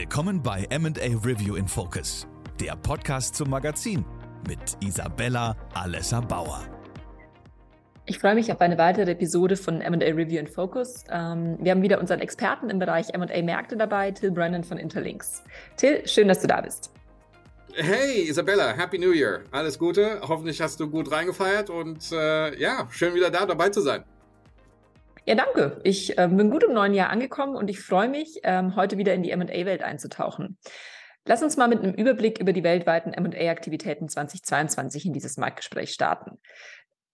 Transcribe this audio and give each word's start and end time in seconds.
Willkommen 0.00 0.40
bei 0.40 0.64
MA 0.78 0.90
Review 1.24 1.56
in 1.56 1.66
Focus, 1.66 2.24
der 2.60 2.76
Podcast 2.76 3.34
zum 3.34 3.50
Magazin 3.50 4.04
mit 4.46 4.60
Isabella 4.78 5.56
Alessa 5.74 6.20
Bauer. 6.20 6.64
Ich 8.06 8.20
freue 8.20 8.36
mich 8.36 8.52
auf 8.52 8.60
eine 8.60 8.78
weitere 8.78 9.10
Episode 9.10 9.56
von 9.56 9.78
MA 9.78 10.04
Review 10.04 10.38
in 10.38 10.46
Focus. 10.46 11.02
Ähm, 11.10 11.58
wir 11.60 11.72
haben 11.72 11.82
wieder 11.82 11.98
unseren 11.98 12.20
Experten 12.20 12.70
im 12.70 12.78
Bereich 12.78 13.08
MA 13.08 13.42
Märkte 13.42 13.76
dabei, 13.76 14.12
Till 14.12 14.30
Brennan 14.30 14.62
von 14.62 14.78
Interlinks. 14.78 15.42
Till, 15.76 16.06
schön, 16.06 16.28
dass 16.28 16.42
du 16.42 16.46
da 16.46 16.60
bist. 16.60 16.92
Hey 17.74 18.28
Isabella, 18.28 18.76
Happy 18.76 18.98
New 19.00 19.12
Year. 19.12 19.40
Alles 19.50 19.80
Gute. 19.80 20.20
Hoffentlich 20.22 20.60
hast 20.60 20.78
du 20.78 20.88
gut 20.88 21.10
reingefeiert 21.10 21.70
und 21.70 22.12
äh, 22.12 22.56
ja, 22.56 22.86
schön 22.92 23.16
wieder 23.16 23.32
da 23.32 23.46
dabei 23.46 23.70
zu 23.70 23.80
sein. 23.80 24.04
Ja, 25.28 25.34
danke. 25.34 25.78
Ich 25.84 26.16
äh, 26.16 26.26
bin 26.26 26.48
gut 26.48 26.62
im 26.64 26.72
neuen 26.72 26.94
Jahr 26.94 27.10
angekommen 27.10 27.54
und 27.54 27.68
ich 27.68 27.80
freue 27.80 28.08
mich, 28.08 28.40
ähm, 28.44 28.76
heute 28.76 28.96
wieder 28.96 29.12
in 29.12 29.22
die 29.22 29.36
MA-Welt 29.36 29.82
einzutauchen. 29.82 30.56
Lass 31.26 31.42
uns 31.42 31.58
mal 31.58 31.68
mit 31.68 31.80
einem 31.80 31.92
Überblick 31.92 32.40
über 32.40 32.54
die 32.54 32.62
weltweiten 32.62 33.10
MA-Aktivitäten 33.10 34.08
2022 34.08 35.04
in 35.04 35.12
dieses 35.12 35.36
Marktgespräch 35.36 35.92
starten. 35.92 36.40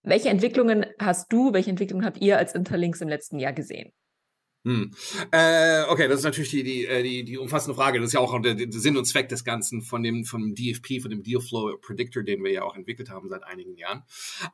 Welche 0.05 0.28
Entwicklungen 0.28 0.86
hast 1.00 1.32
du, 1.32 1.52
welche 1.52 1.70
Entwicklungen 1.70 2.06
habt 2.06 2.19
ihr 2.19 2.38
als 2.38 2.55
Interlinks 2.55 3.00
im 3.00 3.08
letzten 3.08 3.41
Jahr 3.41 3.52
gesehen? 3.52 3.92
Hm. 4.64 4.92
Äh, 5.30 5.82
okay, 5.88 6.09
das 6.09 6.20
ist 6.20 6.24
natürlich 6.24 6.50
die, 6.50 6.62
die, 6.62 6.86
äh, 6.86 7.02
die, 7.02 7.22
die 7.22 7.36
umfassende 7.36 7.77
Frage. 7.77 8.00
Das 8.00 8.09
ist 8.09 8.12
ja 8.14 8.20
auch 8.20 8.41
der, 8.41 8.55
der 8.55 8.72
Sinn 8.72 8.96
und 8.96 9.05
Zweck 9.05 9.28
des 9.28 9.45
Ganzen 9.45 9.82
von 9.82 10.02
dem, 10.02 10.24
von 10.24 10.41
dem 10.41 10.55
DFP, 10.55 11.02
von 11.02 11.10
dem 11.10 11.22
Deal 11.22 11.42
Flow 11.42 11.77
Predictor, 11.77 12.22
den 12.22 12.42
wir 12.42 12.50
ja 12.50 12.62
auch 12.62 12.74
entwickelt 12.74 13.10
haben 13.10 13.28
seit 13.28 13.45
einigen 13.45 13.77
Jahren. 13.77 14.05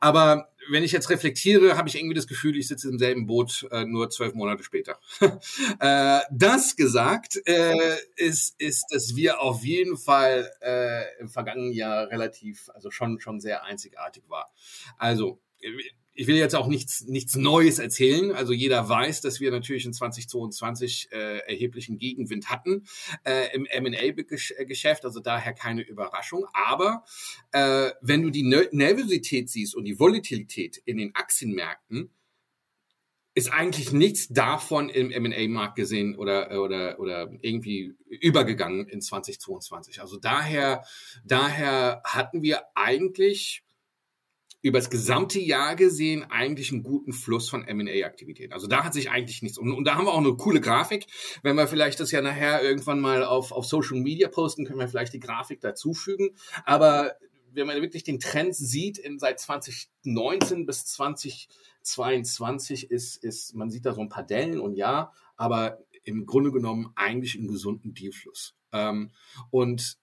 Aber 0.01 0.49
wenn 0.69 0.83
ich 0.83 0.91
jetzt 0.91 1.09
reflektiere, 1.09 1.77
habe 1.77 1.87
ich 1.87 1.95
irgendwie 1.95 2.13
das 2.13 2.27
Gefühl, 2.27 2.57
ich 2.57 2.67
sitze 2.67 2.89
im 2.89 2.99
selben 2.99 3.25
Boot, 3.25 3.65
äh, 3.71 3.85
nur 3.85 4.09
zwölf 4.09 4.33
Monate 4.33 4.63
später. 4.63 4.99
äh, 5.79 6.19
das 6.29 6.75
gesagt, 6.75 7.41
äh, 7.45 7.95
ist, 8.17 8.59
ist, 8.59 8.87
dass 8.91 9.15
wir 9.15 9.39
auf 9.39 9.63
jeden 9.63 9.95
Fall 9.95 10.51
äh, 10.61 11.03
im 11.21 11.29
vergangenen 11.29 11.71
Jahr 11.71 12.09
relativ, 12.09 12.69
also 12.73 12.91
schon, 12.91 13.21
schon 13.21 13.39
sehr 13.39 13.63
einzigartig 13.63 14.23
war. 14.27 14.51
Also, 14.97 15.39
ich 16.13 16.27
will 16.27 16.35
jetzt 16.35 16.55
auch 16.55 16.67
nichts, 16.67 17.05
nichts 17.05 17.35
Neues 17.35 17.79
erzählen. 17.79 18.31
Also 18.31 18.53
jeder 18.53 18.87
weiß, 18.87 19.21
dass 19.21 19.39
wir 19.39 19.51
natürlich 19.51 19.85
in 19.85 19.93
2022 19.93 21.09
äh, 21.11 21.39
erheblichen 21.47 21.97
Gegenwind 21.97 22.49
hatten 22.49 22.83
äh, 23.23 23.55
im 23.55 23.65
M&A-Geschäft, 23.65 25.05
also 25.05 25.19
daher 25.19 25.53
keine 25.53 25.81
Überraschung. 25.81 26.45
Aber 26.53 27.03
äh, 27.51 27.91
wenn 28.01 28.21
du 28.21 28.29
die 28.29 28.43
Nervosität 28.43 29.49
siehst 29.49 29.75
und 29.75 29.85
die 29.85 29.99
Volatilität 29.99 30.77
in 30.85 30.97
den 30.97 31.15
Aktienmärkten, 31.15 32.11
ist 33.33 33.53
eigentlich 33.53 33.93
nichts 33.93 34.27
davon 34.27 34.89
im 34.89 35.09
M&A-Markt 35.09 35.75
gesehen 35.75 36.15
oder, 36.15 36.61
oder, 36.61 36.99
oder 36.99 37.31
irgendwie 37.39 37.93
übergegangen 38.09 38.87
in 38.87 38.99
2022. 38.99 40.01
Also 40.01 40.17
daher, 40.17 40.83
daher 41.23 42.01
hatten 42.03 42.41
wir 42.41 42.63
eigentlich 42.75 43.63
über 44.61 44.79
das 44.79 44.89
gesamte 44.89 45.39
Jahr 45.39 45.75
gesehen 45.75 46.23
eigentlich 46.29 46.71
einen 46.71 46.83
guten 46.83 47.13
Fluss 47.13 47.49
von 47.49 47.67
M&A-Aktivitäten. 47.67 48.53
Also 48.53 48.67
da 48.67 48.83
hat 48.83 48.93
sich 48.93 49.09
eigentlich 49.09 49.41
nichts. 49.41 49.57
Und, 49.57 49.71
und, 49.71 49.85
da 49.85 49.95
haben 49.95 50.05
wir 50.05 50.13
auch 50.13 50.19
eine 50.19 50.35
coole 50.35 50.61
Grafik. 50.61 51.07
Wenn 51.41 51.55
wir 51.55 51.67
vielleicht 51.67 51.99
das 51.99 52.11
ja 52.11 52.21
nachher 52.21 52.61
irgendwann 52.61 52.99
mal 52.99 53.23
auf, 53.23 53.51
auf 53.51 53.65
Social 53.65 53.99
Media 53.99 54.27
posten, 54.27 54.65
können 54.65 54.79
wir 54.79 54.87
vielleicht 54.87 55.13
die 55.13 55.19
Grafik 55.19 55.61
dazufügen. 55.61 56.35
Aber 56.63 57.15
wenn 57.53 57.67
man 57.67 57.81
wirklich 57.81 58.03
den 58.03 58.19
Trend 58.19 58.55
sieht, 58.55 58.97
in 58.97 59.19
seit 59.19 59.39
2019 59.39 60.65
bis 60.65 60.85
2022 60.85 62.91
ist, 62.91 63.17
ist, 63.17 63.55
man 63.55 63.69
sieht 63.69 63.85
da 63.85 63.93
so 63.93 64.01
ein 64.01 64.09
paar 64.09 64.23
Dellen 64.23 64.59
und 64.59 64.75
ja, 64.75 65.11
aber 65.35 65.79
im 66.03 66.25
Grunde 66.25 66.51
genommen 66.51 66.91
eigentlich 66.95 67.37
einen 67.37 67.47
gesunden 67.47 67.93
Dealfluss. 67.93 68.55
Ähm, 68.71 69.11
und 69.49 69.97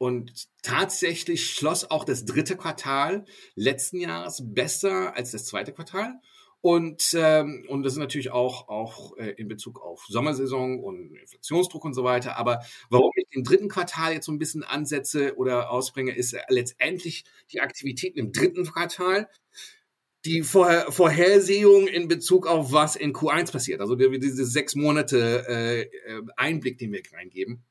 und 0.00 0.48
tatsächlich 0.62 1.50
schloss 1.50 1.90
auch 1.90 2.04
das 2.04 2.24
dritte 2.24 2.56
Quartal 2.56 3.26
letzten 3.54 4.00
Jahres 4.00 4.42
besser 4.42 5.14
als 5.14 5.32
das 5.32 5.44
zweite 5.44 5.74
Quartal. 5.74 6.14
Und, 6.62 7.10
ähm, 7.12 7.66
und 7.68 7.82
das 7.82 7.92
ist 7.92 7.98
natürlich 7.98 8.30
auch, 8.30 8.68
auch 8.68 9.14
äh, 9.18 9.34
in 9.36 9.46
Bezug 9.46 9.78
auf 9.82 10.06
Sommersaison 10.08 10.82
und 10.82 11.14
Inflationsdruck 11.16 11.84
und 11.84 11.92
so 11.92 12.02
weiter. 12.02 12.38
Aber 12.38 12.60
warum 12.88 13.10
ich 13.14 13.28
den 13.28 13.44
dritten 13.44 13.68
Quartal 13.68 14.14
jetzt 14.14 14.24
so 14.24 14.32
ein 14.32 14.38
bisschen 14.38 14.62
ansetze 14.62 15.36
oder 15.36 15.70
ausbringe, 15.70 16.16
ist 16.16 16.34
letztendlich 16.48 17.24
die 17.52 17.60
Aktivitäten 17.60 18.18
im 18.18 18.32
dritten 18.32 18.64
Quartal 18.64 19.28
die 20.24 20.42
Vor 20.42 20.90
Vorhersehung 20.90 21.88
in 21.88 22.08
Bezug 22.08 22.46
auf 22.46 22.72
was 22.72 22.96
in 22.96 23.12
Q1 23.12 23.52
passiert. 23.52 23.82
Also 23.82 23.96
diese 23.96 24.46
sechs 24.46 24.74
Monate 24.74 25.44
äh, 25.46 25.80
äh 25.82 26.22
Einblick, 26.36 26.78
den 26.78 26.92
wir 26.92 27.02
reingeben. 27.12 27.64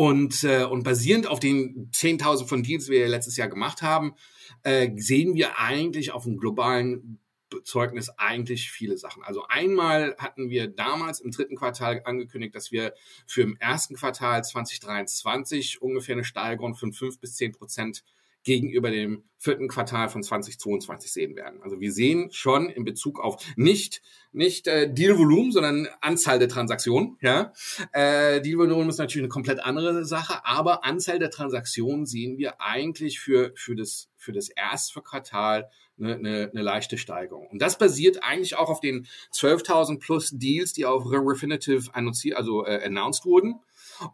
Und, 0.00 0.44
äh, 0.44 0.64
und 0.64 0.82
basierend 0.82 1.26
auf 1.26 1.40
den 1.40 1.90
10.000 1.92 2.46
von 2.46 2.62
Deals, 2.62 2.86
die 2.86 2.92
wir 2.92 3.06
letztes 3.06 3.36
Jahr 3.36 3.48
gemacht 3.48 3.82
haben, 3.82 4.14
äh, 4.62 4.88
sehen 4.96 5.34
wir 5.34 5.58
eigentlich 5.58 6.12
auf 6.12 6.24
dem 6.24 6.38
globalen 6.38 7.18
Zeugnis 7.64 8.08
eigentlich 8.16 8.70
viele 8.70 8.96
Sachen. 8.96 9.22
Also 9.22 9.44
einmal 9.48 10.16
hatten 10.16 10.48
wir 10.48 10.68
damals 10.68 11.20
im 11.20 11.32
dritten 11.32 11.54
Quartal 11.54 12.00
angekündigt, 12.06 12.54
dass 12.54 12.72
wir 12.72 12.94
für 13.26 13.42
im 13.42 13.58
ersten 13.58 13.94
Quartal 13.94 14.42
2023 14.42 15.82
ungefähr 15.82 16.14
eine 16.14 16.24
Steigerung 16.24 16.74
von 16.76 16.94
fünf 16.94 17.20
bis 17.20 17.36
zehn 17.36 17.52
Prozent 17.52 18.02
gegenüber 18.44 18.90
dem 18.90 19.24
vierten 19.38 19.68
Quartal 19.68 20.08
von 20.08 20.22
2022 20.22 21.12
sehen 21.12 21.34
werden. 21.34 21.62
Also 21.62 21.80
wir 21.80 21.92
sehen 21.92 22.30
schon 22.30 22.68
in 22.68 22.84
Bezug 22.84 23.20
auf 23.20 23.42
nicht 23.56 24.02
nicht 24.32 24.68
äh, 24.68 24.92
Dealvolumen, 24.92 25.50
sondern 25.50 25.88
Anzahl 26.00 26.38
der 26.38 26.48
Transaktionen. 26.48 27.16
Ja, 27.20 27.52
äh, 27.92 28.40
Dealvolumen 28.40 28.88
ist 28.88 28.98
natürlich 28.98 29.24
eine 29.24 29.30
komplett 29.30 29.60
andere 29.60 30.04
Sache, 30.04 30.44
aber 30.44 30.84
Anzahl 30.84 31.18
der 31.18 31.30
Transaktionen 31.30 32.06
sehen 32.06 32.38
wir 32.38 32.60
eigentlich 32.60 33.18
für 33.18 33.52
für 33.56 33.74
das 33.74 34.10
für 34.16 34.32
das 34.32 34.50
erste 34.50 35.00
Quartal 35.00 35.70
eine, 35.98 36.14
eine, 36.14 36.50
eine 36.52 36.62
leichte 36.62 36.98
Steigerung. 36.98 37.48
Und 37.48 37.60
das 37.60 37.78
basiert 37.78 38.22
eigentlich 38.22 38.56
auch 38.56 38.68
auf 38.68 38.80
den 38.80 39.06
12.000 39.34 39.98
plus 39.98 40.30
Deals, 40.30 40.72
die 40.72 40.86
auf 40.86 41.04
Refinitiv 41.06 41.90
annonciert, 41.92 42.36
also 42.36 42.64
äh, 42.66 42.82
announced 42.84 43.24
wurden 43.24 43.60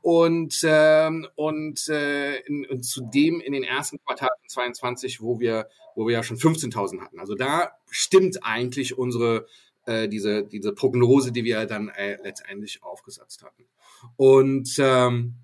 und, 0.02 0.60
ähm, 0.64 1.26
und, 1.34 1.88
äh, 1.88 2.38
in, 2.40 2.66
und 2.66 2.84
zudem 2.84 3.40
in 3.40 3.52
den 3.52 3.64
ersten 3.64 3.98
Quartalen 4.04 4.30
22, 4.48 5.20
wo 5.20 5.40
wir, 5.40 5.68
wo 5.94 6.06
wir 6.06 6.14
ja 6.14 6.22
schon 6.22 6.36
15.000 6.36 7.00
hatten. 7.00 7.20
Also 7.20 7.34
da 7.34 7.72
stimmt 7.90 8.44
eigentlich 8.44 8.98
unsere 8.98 9.46
äh, 9.86 10.08
diese 10.08 10.44
diese 10.44 10.72
Prognose, 10.72 11.32
die 11.32 11.44
wir 11.44 11.64
dann 11.66 11.88
äh, 11.88 12.18
letztendlich 12.22 12.82
aufgesetzt 12.82 13.44
hatten. 13.44 13.64
Und 14.16 14.76
ähm, 14.78 15.34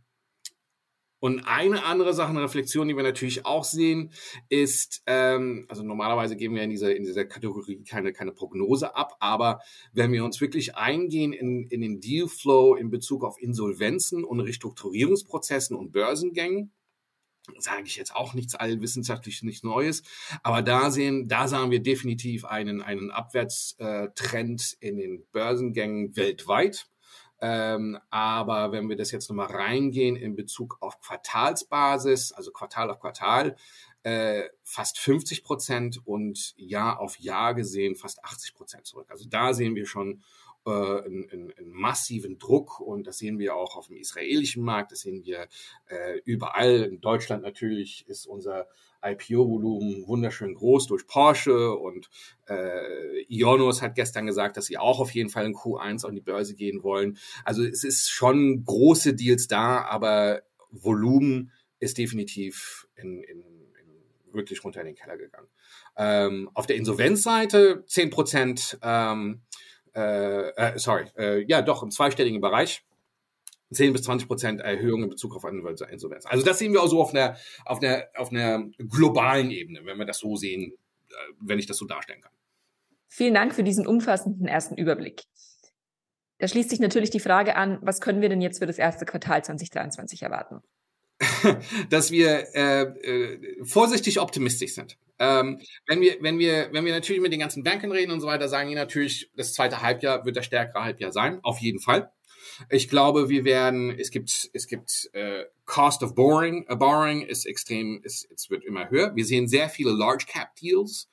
und 1.22 1.44
eine 1.46 1.84
andere 1.84 2.14
Sache, 2.14 2.30
eine 2.30 2.42
Reflexion, 2.42 2.88
die 2.88 2.96
wir 2.96 3.04
natürlich 3.04 3.46
auch 3.46 3.62
sehen, 3.62 4.10
ist, 4.48 5.04
ähm, 5.06 5.66
also 5.68 5.84
normalerweise 5.84 6.34
geben 6.34 6.56
wir 6.56 6.64
in 6.64 6.70
dieser, 6.70 6.96
in 6.96 7.04
dieser 7.04 7.24
Kategorie 7.24 7.84
keine, 7.84 8.12
keine 8.12 8.32
Prognose 8.32 8.96
ab, 8.96 9.14
aber 9.20 9.60
wenn 9.92 10.10
wir 10.10 10.24
uns 10.24 10.40
wirklich 10.40 10.74
eingehen 10.74 11.32
in, 11.32 11.68
in 11.68 11.80
den 11.80 12.00
Dealflow 12.00 12.74
in 12.74 12.90
Bezug 12.90 13.22
auf 13.22 13.40
Insolvenzen 13.40 14.24
und 14.24 14.40
Restrukturierungsprozessen 14.40 15.76
und 15.76 15.92
Börsengängen, 15.92 16.72
sage 17.56 17.84
ich 17.84 17.94
jetzt 17.94 18.16
auch 18.16 18.34
nichts 18.34 18.56
allwissenschaftlich 18.56 19.44
nichts 19.44 19.62
Neues, 19.62 20.02
aber 20.42 20.60
da 20.60 20.90
sehen, 20.90 21.28
da 21.28 21.46
sahen 21.46 21.70
wir 21.70 21.84
definitiv 21.84 22.44
einen, 22.46 22.82
einen 22.82 23.12
Abwärtstrend 23.12 24.76
in 24.80 24.96
den 24.96 25.24
Börsengängen 25.30 26.16
weltweit. 26.16 26.88
Ähm, 27.44 27.98
aber 28.08 28.70
wenn 28.70 28.88
wir 28.88 28.96
das 28.96 29.10
jetzt 29.10 29.28
nochmal 29.28 29.48
reingehen 29.48 30.14
in 30.14 30.36
Bezug 30.36 30.76
auf 30.80 31.00
Quartalsbasis, 31.00 32.32
also 32.32 32.52
Quartal 32.52 32.88
auf 32.88 33.00
Quartal, 33.00 33.56
äh, 34.02 34.44
fast 34.62 34.98
50 34.98 35.44
Prozent 35.44 36.00
und 36.04 36.54
Jahr 36.56 37.00
auf 37.00 37.18
Jahr 37.18 37.54
gesehen 37.54 37.94
fast 37.94 38.24
80 38.24 38.54
Prozent 38.54 38.86
zurück. 38.86 39.08
Also 39.10 39.28
da 39.28 39.54
sehen 39.54 39.74
wir 39.74 39.86
schon 39.86 40.22
äh, 40.64 40.70
einen, 40.70 41.28
einen, 41.30 41.52
einen 41.52 41.70
massiven 41.72 42.38
Druck 42.38 42.80
und 42.80 43.06
das 43.06 43.18
sehen 43.18 43.38
wir 43.38 43.56
auch 43.56 43.76
auf 43.76 43.88
dem 43.88 43.96
israelischen 43.96 44.62
Markt, 44.62 44.92
das 44.92 45.00
sehen 45.00 45.24
wir 45.24 45.48
äh, 45.86 46.18
überall. 46.24 46.82
In 46.84 47.00
Deutschland 47.00 47.42
natürlich 47.42 48.04
ist 48.08 48.26
unser 48.26 48.66
IPO-Volumen 49.04 50.06
wunderschön 50.06 50.54
groß 50.54 50.86
durch 50.86 51.06
Porsche 51.06 51.72
und 51.72 52.08
äh, 52.46 53.22
Ionos 53.28 53.82
hat 53.82 53.96
gestern 53.96 54.26
gesagt, 54.26 54.56
dass 54.56 54.66
sie 54.66 54.78
auch 54.78 55.00
auf 55.00 55.10
jeden 55.10 55.30
Fall 55.30 55.46
in 55.46 55.54
Q1 55.54 56.06
an 56.06 56.14
die 56.14 56.20
Börse 56.20 56.54
gehen 56.54 56.82
wollen. 56.82 57.18
Also 57.44 57.64
es 57.64 57.82
ist 57.82 58.10
schon 58.10 58.64
große 58.64 59.14
Deals 59.14 59.48
da, 59.48 59.82
aber 59.82 60.42
Volumen 60.70 61.50
ist 61.80 61.98
definitiv 61.98 62.86
in, 62.94 63.22
in, 63.24 63.42
wirklich 64.34 64.62
runter 64.64 64.80
in 64.80 64.86
den 64.86 64.94
Keller 64.94 65.16
gegangen. 65.16 65.48
Ähm, 65.96 66.50
auf 66.54 66.66
der 66.66 66.76
Insolvenzseite 66.76 67.84
10 67.86 68.10
Prozent, 68.10 68.78
ähm, 68.82 69.42
äh, 69.94 70.48
äh, 70.50 70.78
sorry, 70.78 71.06
äh, 71.16 71.44
ja 71.46 71.62
doch 71.62 71.82
im 71.82 71.90
zweistelligen 71.90 72.40
Bereich. 72.40 72.84
10 73.72 73.92
bis 73.92 74.02
20 74.02 74.28
Prozent 74.28 74.60
Erhöhung 74.60 75.02
in 75.02 75.08
Bezug 75.08 75.34
auf 75.34 75.44
Insolvenz. 75.44 76.26
Also 76.26 76.44
das 76.44 76.58
sehen 76.58 76.72
wir 76.72 76.82
auch 76.82 76.88
so 76.88 77.00
auf 77.00 77.14
einer, 77.14 77.36
auf 77.64 77.82
einer, 77.82 78.04
auf 78.16 78.30
einer 78.30 78.68
globalen 78.78 79.50
Ebene, 79.50 79.80
wenn 79.84 79.98
wir 79.98 80.04
das 80.04 80.18
so 80.18 80.36
sehen, 80.36 80.74
äh, 81.08 81.14
wenn 81.40 81.58
ich 81.58 81.66
das 81.66 81.78
so 81.78 81.86
darstellen 81.86 82.20
kann. 82.20 82.32
Vielen 83.08 83.34
Dank 83.34 83.54
für 83.54 83.62
diesen 83.62 83.86
umfassenden 83.86 84.46
ersten 84.46 84.76
Überblick. 84.76 85.22
Da 86.38 86.48
schließt 86.48 86.70
sich 86.70 86.80
natürlich 86.80 87.10
die 87.10 87.20
Frage 87.20 87.56
an, 87.56 87.78
was 87.82 88.00
können 88.00 88.20
wir 88.20 88.28
denn 88.28 88.40
jetzt 88.40 88.58
für 88.58 88.66
das 88.66 88.78
erste 88.78 89.04
Quartal 89.04 89.44
2023 89.44 90.22
erwarten? 90.22 90.60
dass 91.90 92.10
wir 92.10 92.54
äh, 92.54 92.82
äh, 92.82 93.64
vorsichtig 93.64 94.20
optimistisch 94.20 94.74
sind. 94.74 94.96
Ähm, 95.18 95.60
wenn 95.86 96.00
wir, 96.00 96.16
wenn 96.20 96.38
wir, 96.38 96.68
wenn 96.72 96.84
wir 96.84 96.92
natürlich 96.92 97.22
mit 97.22 97.32
den 97.32 97.40
ganzen 97.40 97.62
Banken 97.62 97.92
reden 97.92 98.10
und 98.10 98.20
so 98.20 98.26
weiter, 98.26 98.48
sagen 98.48 98.68
die 98.68 98.74
natürlich, 98.74 99.30
das 99.36 99.54
zweite 99.54 99.80
Halbjahr 99.80 100.24
wird 100.24 100.36
das 100.36 100.46
stärkere 100.46 100.82
Halbjahr 100.82 101.12
sein, 101.12 101.38
auf 101.42 101.58
jeden 101.58 101.78
Fall. 101.78 102.10
Ich 102.70 102.88
glaube, 102.88 103.28
wir 103.28 103.44
werden, 103.44 103.96
es 103.98 104.10
gibt, 104.10 104.50
es 104.52 104.66
gibt 104.66 105.10
äh, 105.12 105.44
Cost 105.64 106.02
of 106.02 106.14
Borrowing, 106.14 106.66
uh, 106.70 106.76
Borrowing 106.76 107.22
ist 107.22 107.46
extrem, 107.46 108.00
ist, 108.02 108.28
es 108.34 108.50
wird 108.50 108.64
immer 108.64 108.90
höher. 108.90 109.14
Wir 109.14 109.24
sehen 109.24 109.48
sehr 109.48 109.68
viele 109.68 109.92
Large 109.92 110.26
Cap 110.26 110.56
Deals, 110.56 111.08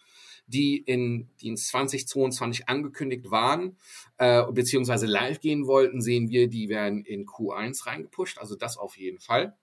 die 0.47 0.77
in, 0.77 1.29
die 1.41 1.49
in 1.49 1.57
2022 1.57 2.67
angekündigt 2.67 3.29
waren, 3.29 3.77
äh, 4.17 4.43
beziehungsweise 4.51 5.05
live 5.05 5.39
gehen 5.39 5.67
wollten, 5.67 6.01
sehen 6.01 6.29
wir, 6.29 6.47
die 6.47 6.69
werden 6.69 7.05
in 7.05 7.25
Q1 7.25 7.85
reingepusht, 7.85 8.39
also 8.39 8.55
das 8.55 8.77
auf 8.77 8.97
jeden 8.97 9.19
Fall. 9.19 9.55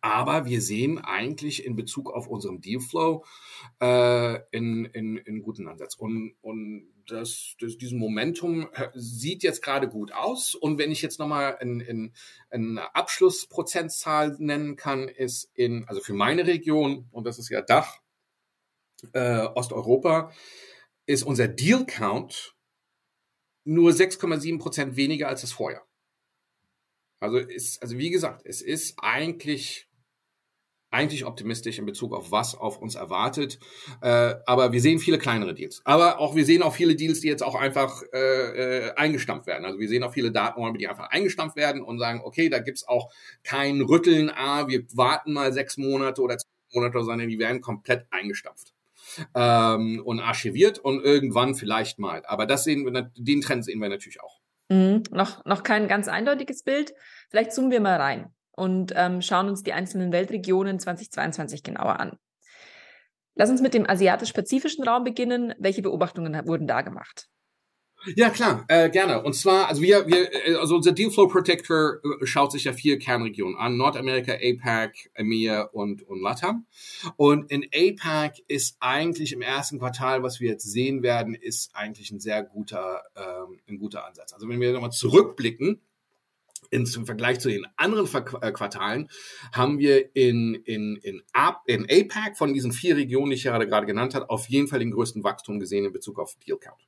Aber 0.00 0.46
wir 0.46 0.62
sehen 0.62 0.98
eigentlich 0.98 1.64
in 1.64 1.76
Bezug 1.76 2.10
auf 2.10 2.26
unseren 2.26 2.60
Dealflow 2.60 3.24
äh, 3.80 4.40
in, 4.50 4.86
in, 4.86 5.18
in 5.18 5.42
guten 5.42 5.68
Ansatz. 5.68 5.94
Und, 5.94 6.34
und 6.40 6.88
das, 7.06 7.54
das, 7.60 7.76
diesen 7.76 7.98
Momentum 7.98 8.68
äh, 8.72 8.88
sieht 8.94 9.42
jetzt 9.42 9.62
gerade 9.62 9.88
gut 9.88 10.12
aus. 10.12 10.54
Und 10.54 10.78
wenn 10.78 10.90
ich 10.90 11.02
jetzt 11.02 11.18
nochmal 11.18 11.58
in, 11.60 11.80
in, 11.80 12.12
eine 12.48 12.94
Abschlussprozentzahl 12.94 14.36
nennen 14.38 14.76
kann, 14.76 15.08
ist 15.08 15.50
in, 15.54 15.84
also 15.86 16.00
für 16.00 16.14
meine 16.14 16.46
Region, 16.46 17.06
und 17.10 17.26
das 17.26 17.38
ist 17.38 17.50
ja 17.50 17.60
Dach, 17.60 17.98
äh, 19.12 19.46
Osteuropa, 19.54 20.32
ist 21.04 21.24
unser 21.24 21.48
Deal 21.48 21.84
Count 21.84 22.56
nur 23.64 23.90
6,7 23.90 24.58
Prozent 24.58 24.96
weniger 24.96 25.28
als 25.28 25.42
das 25.42 25.52
Vorjahr. 25.52 25.83
Also 27.24 27.38
ist, 27.38 27.82
also 27.82 27.98
wie 27.98 28.10
gesagt, 28.10 28.42
es 28.44 28.60
ist 28.62 28.96
eigentlich 29.00 29.88
eigentlich 30.94 31.26
optimistisch 31.26 31.78
in 31.78 31.86
Bezug 31.86 32.14
auf 32.14 32.30
was 32.30 32.54
auf 32.54 32.78
uns 32.78 32.94
erwartet. 32.94 33.58
Äh, 34.00 34.34
aber 34.46 34.72
wir 34.72 34.80
sehen 34.80 34.98
viele 34.98 35.18
kleinere 35.18 35.52
Deals. 35.52 35.82
Aber 35.84 36.20
auch 36.20 36.36
wir 36.36 36.44
sehen 36.44 36.62
auch 36.62 36.74
viele 36.74 36.94
Deals, 36.94 37.20
die 37.20 37.28
jetzt 37.28 37.42
auch 37.42 37.56
einfach 37.56 38.02
äh, 38.12 38.18
äh, 38.88 38.94
eingestampft 38.94 39.46
werden. 39.46 39.64
Also 39.64 39.78
wir 39.78 39.88
sehen 39.88 40.04
auch 40.04 40.12
viele 40.12 40.30
Datenräume, 40.30 40.78
die 40.78 40.86
einfach 40.86 41.10
eingestampft 41.10 41.56
werden 41.56 41.82
und 41.82 41.98
sagen, 41.98 42.20
okay, 42.24 42.48
da 42.48 42.60
gibt's 42.60 42.86
auch 42.86 43.10
kein 43.42 43.82
Rütteln, 43.82 44.30
ah, 44.30 44.68
wir 44.68 44.84
warten 44.94 45.32
mal 45.32 45.52
sechs 45.52 45.76
Monate 45.76 46.22
oder 46.22 46.38
zwei 46.38 46.48
Monate, 46.72 47.02
sondern 47.02 47.28
die 47.28 47.38
werden 47.38 47.60
komplett 47.60 48.06
eingestampft. 48.10 48.72
Ähm, 49.34 50.00
und 50.04 50.20
archiviert 50.20 50.78
und 50.78 51.04
irgendwann 51.04 51.54
vielleicht 51.54 51.98
mal. 51.98 52.24
Aber 52.26 52.46
das 52.46 52.64
sehen 52.64 52.84
wir, 52.84 53.10
den 53.16 53.40
Trend 53.42 53.64
sehen 53.64 53.80
wir 53.80 53.88
natürlich 53.88 54.20
auch. 54.22 54.43
Mhm. 54.68 55.02
Noch, 55.10 55.44
noch 55.44 55.62
kein 55.62 55.88
ganz 55.88 56.08
eindeutiges 56.08 56.62
Bild. 56.62 56.94
Vielleicht 57.30 57.52
zoomen 57.52 57.70
wir 57.70 57.80
mal 57.80 58.00
rein 58.00 58.32
und 58.52 58.92
ähm, 58.96 59.20
schauen 59.20 59.48
uns 59.48 59.62
die 59.62 59.72
einzelnen 59.72 60.12
Weltregionen 60.12 60.78
2022 60.78 61.62
genauer 61.62 62.00
an. 62.00 62.18
Lass 63.34 63.50
uns 63.50 63.60
mit 63.60 63.74
dem 63.74 63.88
asiatisch-pazifischen 63.88 64.84
Raum 64.84 65.04
beginnen. 65.04 65.54
Welche 65.58 65.82
Beobachtungen 65.82 66.46
wurden 66.46 66.66
da 66.66 66.82
gemacht? 66.82 67.28
Ja, 68.16 68.30
klar, 68.30 68.64
äh, 68.68 68.90
gerne. 68.90 69.22
Und 69.22 69.34
zwar, 69.34 69.68
also 69.68 69.80
wir, 69.80 70.06
wir, 70.06 70.32
äh, 70.46 70.54
also 70.56 70.76
unser 70.76 70.92
Dealflow 70.92 71.26
Protector 71.26 72.00
äh, 72.04 72.26
schaut 72.26 72.52
sich 72.52 72.64
ja 72.64 72.72
vier 72.72 72.98
Kernregionen 72.98 73.56
an. 73.56 73.76
Nordamerika, 73.76 74.32
APAC, 74.34 75.10
EMEA 75.14 75.62
und, 75.72 76.02
und 76.02 76.20
LATAM. 76.20 76.66
Und 77.16 77.50
in 77.50 77.64
APAC 77.74 78.36
ist 78.46 78.76
eigentlich 78.80 79.32
im 79.32 79.42
ersten 79.42 79.78
Quartal, 79.78 80.22
was 80.22 80.40
wir 80.40 80.50
jetzt 80.50 80.70
sehen 80.70 81.02
werden, 81.02 81.34
ist 81.34 81.74
eigentlich 81.74 82.10
ein 82.10 82.20
sehr 82.20 82.42
guter, 82.42 83.02
ähm, 83.16 83.58
ein 83.68 83.78
guter 83.78 84.06
Ansatz. 84.06 84.32
Also 84.32 84.48
wenn 84.48 84.60
wir 84.60 84.72
nochmal 84.72 84.92
zurückblicken, 84.92 85.80
in, 86.70 86.86
im 86.94 87.06
Vergleich 87.06 87.40
zu 87.40 87.48
den 87.48 87.66
anderen 87.76 88.08
äh, 88.40 88.52
Quartalen 88.52 89.08
haben 89.52 89.78
wir 89.78 90.14
in, 90.16 90.54
in, 90.64 90.96
in, 90.96 91.22
in 91.66 91.86
APAC 91.88 92.36
von 92.36 92.52
diesen 92.52 92.72
vier 92.72 92.96
Regionen, 92.96 93.30
die 93.30 93.36
ich 93.36 93.44
gerade 93.44 93.86
genannt 93.86 94.14
habe, 94.14 94.28
auf 94.28 94.48
jeden 94.48 94.66
Fall 94.66 94.80
den 94.80 94.90
größten 94.90 95.22
Wachstum 95.22 95.60
gesehen 95.60 95.84
in 95.84 95.92
Bezug 95.92 96.18
auf 96.18 96.34
Deal 96.46 96.58
Count. 96.58 96.80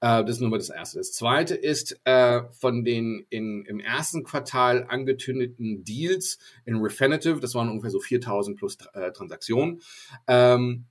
Äh, 0.00 0.24
das 0.24 0.36
ist 0.36 0.40
nur 0.40 0.50
mal 0.50 0.58
das 0.58 0.70
Erste. 0.70 0.98
Das 0.98 1.12
Zweite 1.12 1.54
ist 1.54 2.00
äh, 2.04 2.42
von 2.52 2.84
den 2.84 3.26
in, 3.30 3.64
im 3.64 3.80
ersten 3.80 4.24
Quartal 4.24 4.86
angetündeten 4.88 5.84
Deals 5.84 6.38
in 6.64 6.76
Refinitiv, 6.76 7.40
das 7.40 7.54
waren 7.54 7.68
ungefähr 7.68 7.90
so 7.90 8.00
4000 8.00 8.56
plus 8.56 8.76
äh, 8.94 9.12
Transaktionen, 9.12 9.80
ähm, 10.26 10.86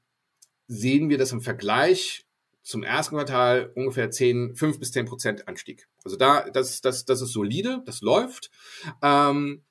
sehen 0.68 1.10
wir 1.10 1.18
das 1.18 1.32
im 1.32 1.42
Vergleich 1.42 2.26
zum 2.64 2.84
ersten 2.84 3.16
Quartal 3.16 3.72
ungefähr 3.76 4.12
10, 4.12 4.56
5 4.56 4.80
bis 4.80 4.92
10 4.92 5.06
Prozent 5.06 5.48
Anstieg. 5.48 5.88
Also 6.04 6.18
da, 6.18 6.50
das, 6.50 6.82
das, 6.82 7.06
das 7.06 7.22
ist 7.22 7.32
solide, 7.32 7.82
das 7.86 8.02
läuft. 8.02 8.52
Ähm, 9.02 9.64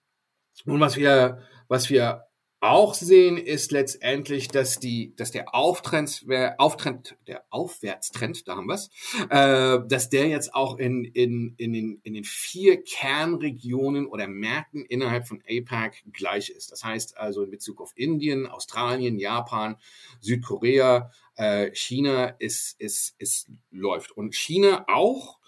und 0.65 0.81
was 0.81 0.97
wir, 0.97 1.43
was 1.69 1.91
wir 1.91 2.26
auch 2.61 2.95
sehen, 2.95 3.37
ist 3.37 3.71
letztendlich, 3.71 4.49
dass 4.49 4.79
die, 4.79 5.15
dass 5.17 5.31
der 5.31 5.55
Auftrend, 5.55 6.25
Auftrend, 6.59 7.17
der 7.27 7.45
Aufwärtstrend, 7.51 8.49
da 8.49 8.57
haben 8.57 8.67
wir's, 8.67 8.91
äh, 9.29 9.87
dass 9.89 10.09
der 10.09 10.29
jetzt 10.29 10.55
auch 10.55 10.79
in, 10.79 11.05
in, 11.05 11.55
in, 11.59 11.73
den, 11.73 12.01
in 12.03 12.15
den 12.15 12.25
vier 12.25 12.83
Kernregionen 12.83 14.07
oder 14.07 14.27
Märkten 14.27 14.85
innerhalb 14.87 15.29
von 15.29 15.43
APAC 15.49 16.03
gleich 16.13 16.49
ist. 16.49 16.73
Das 16.73 16.83
heißt 16.83 17.19
also 17.19 17.43
in 17.43 17.51
Bezug 17.51 17.81
auf 17.81 17.93
Indien, 17.95 18.47
Australien, 18.47 19.19
Japan, 19.19 19.77
Südkorea, 20.21 21.11
äh, 21.37 21.71
China 21.75 22.29
ist, 22.39 22.81
ist, 22.81 23.15
ist 23.19 23.51
läuft. 23.71 24.13
Und 24.13 24.35
China 24.35 24.87
auch, 24.89 25.39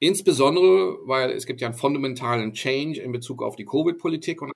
insbesondere, 0.00 0.98
weil 1.06 1.30
es 1.30 1.46
gibt 1.46 1.60
ja 1.60 1.68
einen 1.68 1.76
fundamentalen 1.76 2.52
Change 2.54 3.00
in 3.00 3.12
Bezug 3.12 3.42
auf 3.42 3.54
die 3.54 3.64
Covid-Politik 3.64 4.42
und 4.42 4.50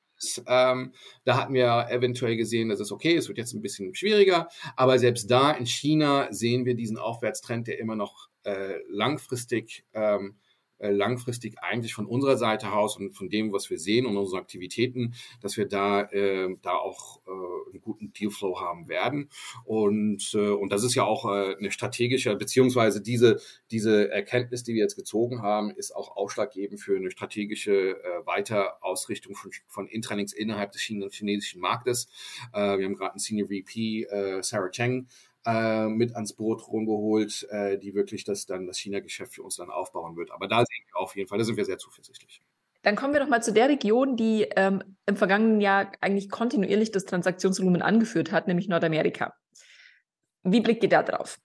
ähm, 0.46 0.92
da 1.24 1.36
hatten 1.36 1.54
wir 1.54 1.86
eventuell 1.90 2.36
gesehen, 2.36 2.68
dass 2.68 2.80
es 2.80 2.92
okay, 2.92 3.16
es 3.16 3.28
wird 3.28 3.38
jetzt 3.38 3.54
ein 3.54 3.62
bisschen 3.62 3.94
schwieriger, 3.94 4.48
aber 4.76 4.98
selbst 4.98 5.30
da 5.30 5.50
in 5.52 5.66
China 5.66 6.28
sehen 6.30 6.64
wir 6.64 6.74
diesen 6.74 6.98
Aufwärtstrend, 6.98 7.66
der 7.66 7.78
immer 7.78 7.96
noch 7.96 8.28
äh, 8.44 8.76
langfristig 8.88 9.84
ähm, 9.94 10.36
äh, 10.36 10.43
langfristig 10.90 11.58
eigentlich 11.60 11.94
von 11.94 12.06
unserer 12.06 12.36
Seite 12.36 12.72
aus 12.72 12.96
und 12.96 13.12
von 13.12 13.28
dem, 13.28 13.52
was 13.52 13.70
wir 13.70 13.78
sehen 13.78 14.06
und 14.06 14.16
unseren 14.16 14.40
Aktivitäten, 14.40 15.14
dass 15.40 15.56
wir 15.56 15.66
da, 15.66 16.02
äh, 16.02 16.54
da 16.62 16.72
auch 16.76 17.20
äh, 17.26 17.30
einen 17.70 17.80
guten 17.80 18.12
Dealflow 18.12 18.60
haben 18.60 18.88
werden. 18.88 19.28
Und, 19.64 20.32
äh, 20.34 20.50
und 20.50 20.72
das 20.72 20.84
ist 20.84 20.94
ja 20.94 21.04
auch 21.04 21.24
äh, 21.26 21.56
eine 21.56 21.70
strategische, 21.70 22.34
beziehungsweise 22.36 23.00
diese, 23.00 23.40
diese 23.70 24.10
Erkenntnis, 24.10 24.62
die 24.64 24.74
wir 24.74 24.82
jetzt 24.82 24.96
gezogen 24.96 25.42
haben, 25.42 25.70
ist 25.70 25.94
auch 25.94 26.16
ausschlaggebend 26.16 26.80
für 26.80 26.96
eine 26.96 27.10
strategische 27.10 28.02
äh, 28.02 28.26
Weiterausrichtung 28.26 29.34
von, 29.34 29.50
von 29.68 29.86
Intranets 29.86 30.32
innerhalb 30.32 30.72
des 30.72 30.82
chinesischen 30.82 31.60
Marktes. 31.60 32.08
Äh, 32.52 32.78
wir 32.78 32.86
haben 32.86 32.94
gerade 32.94 33.12
einen 33.12 33.20
Senior 33.20 33.48
VP, 33.48 34.04
äh, 34.04 34.42
Sarah 34.42 34.70
Cheng, 34.70 35.08
äh, 35.46 35.86
mit 35.86 36.14
ans 36.14 36.32
Boot 36.32 36.66
rumgeholt, 36.68 37.46
äh, 37.50 37.78
die 37.78 37.94
wirklich 37.94 38.24
das 38.24 38.46
dann 38.46 38.66
das 38.66 38.78
China-Geschäft 38.78 39.34
für 39.34 39.42
uns 39.42 39.56
dann 39.56 39.70
aufbauen 39.70 40.16
wird. 40.16 40.30
Aber 40.30 40.48
da 40.48 40.58
sehen 40.58 40.84
wir 40.86 41.00
auf 41.00 41.16
jeden 41.16 41.28
Fall, 41.28 41.38
da 41.38 41.44
sind 41.44 41.56
wir 41.56 41.64
sehr 41.64 41.78
zuversichtlich. 41.78 42.40
Dann 42.82 42.96
kommen 42.96 43.14
wir 43.14 43.20
doch 43.20 43.28
mal 43.28 43.42
zu 43.42 43.52
der 43.52 43.68
Region, 43.68 44.16
die 44.16 44.42
ähm, 44.56 44.82
im 45.06 45.16
vergangenen 45.16 45.60
Jahr 45.60 45.90
eigentlich 46.02 46.28
kontinuierlich 46.28 46.90
das 46.90 47.06
Transaktionsvolumen 47.06 47.80
angeführt 47.80 48.30
hat, 48.30 48.46
nämlich 48.46 48.68
Nordamerika. 48.68 49.34
Wie 50.42 50.60
blickt 50.60 50.82
ihr 50.82 50.90
da 50.90 51.02
drauf? 51.02 51.38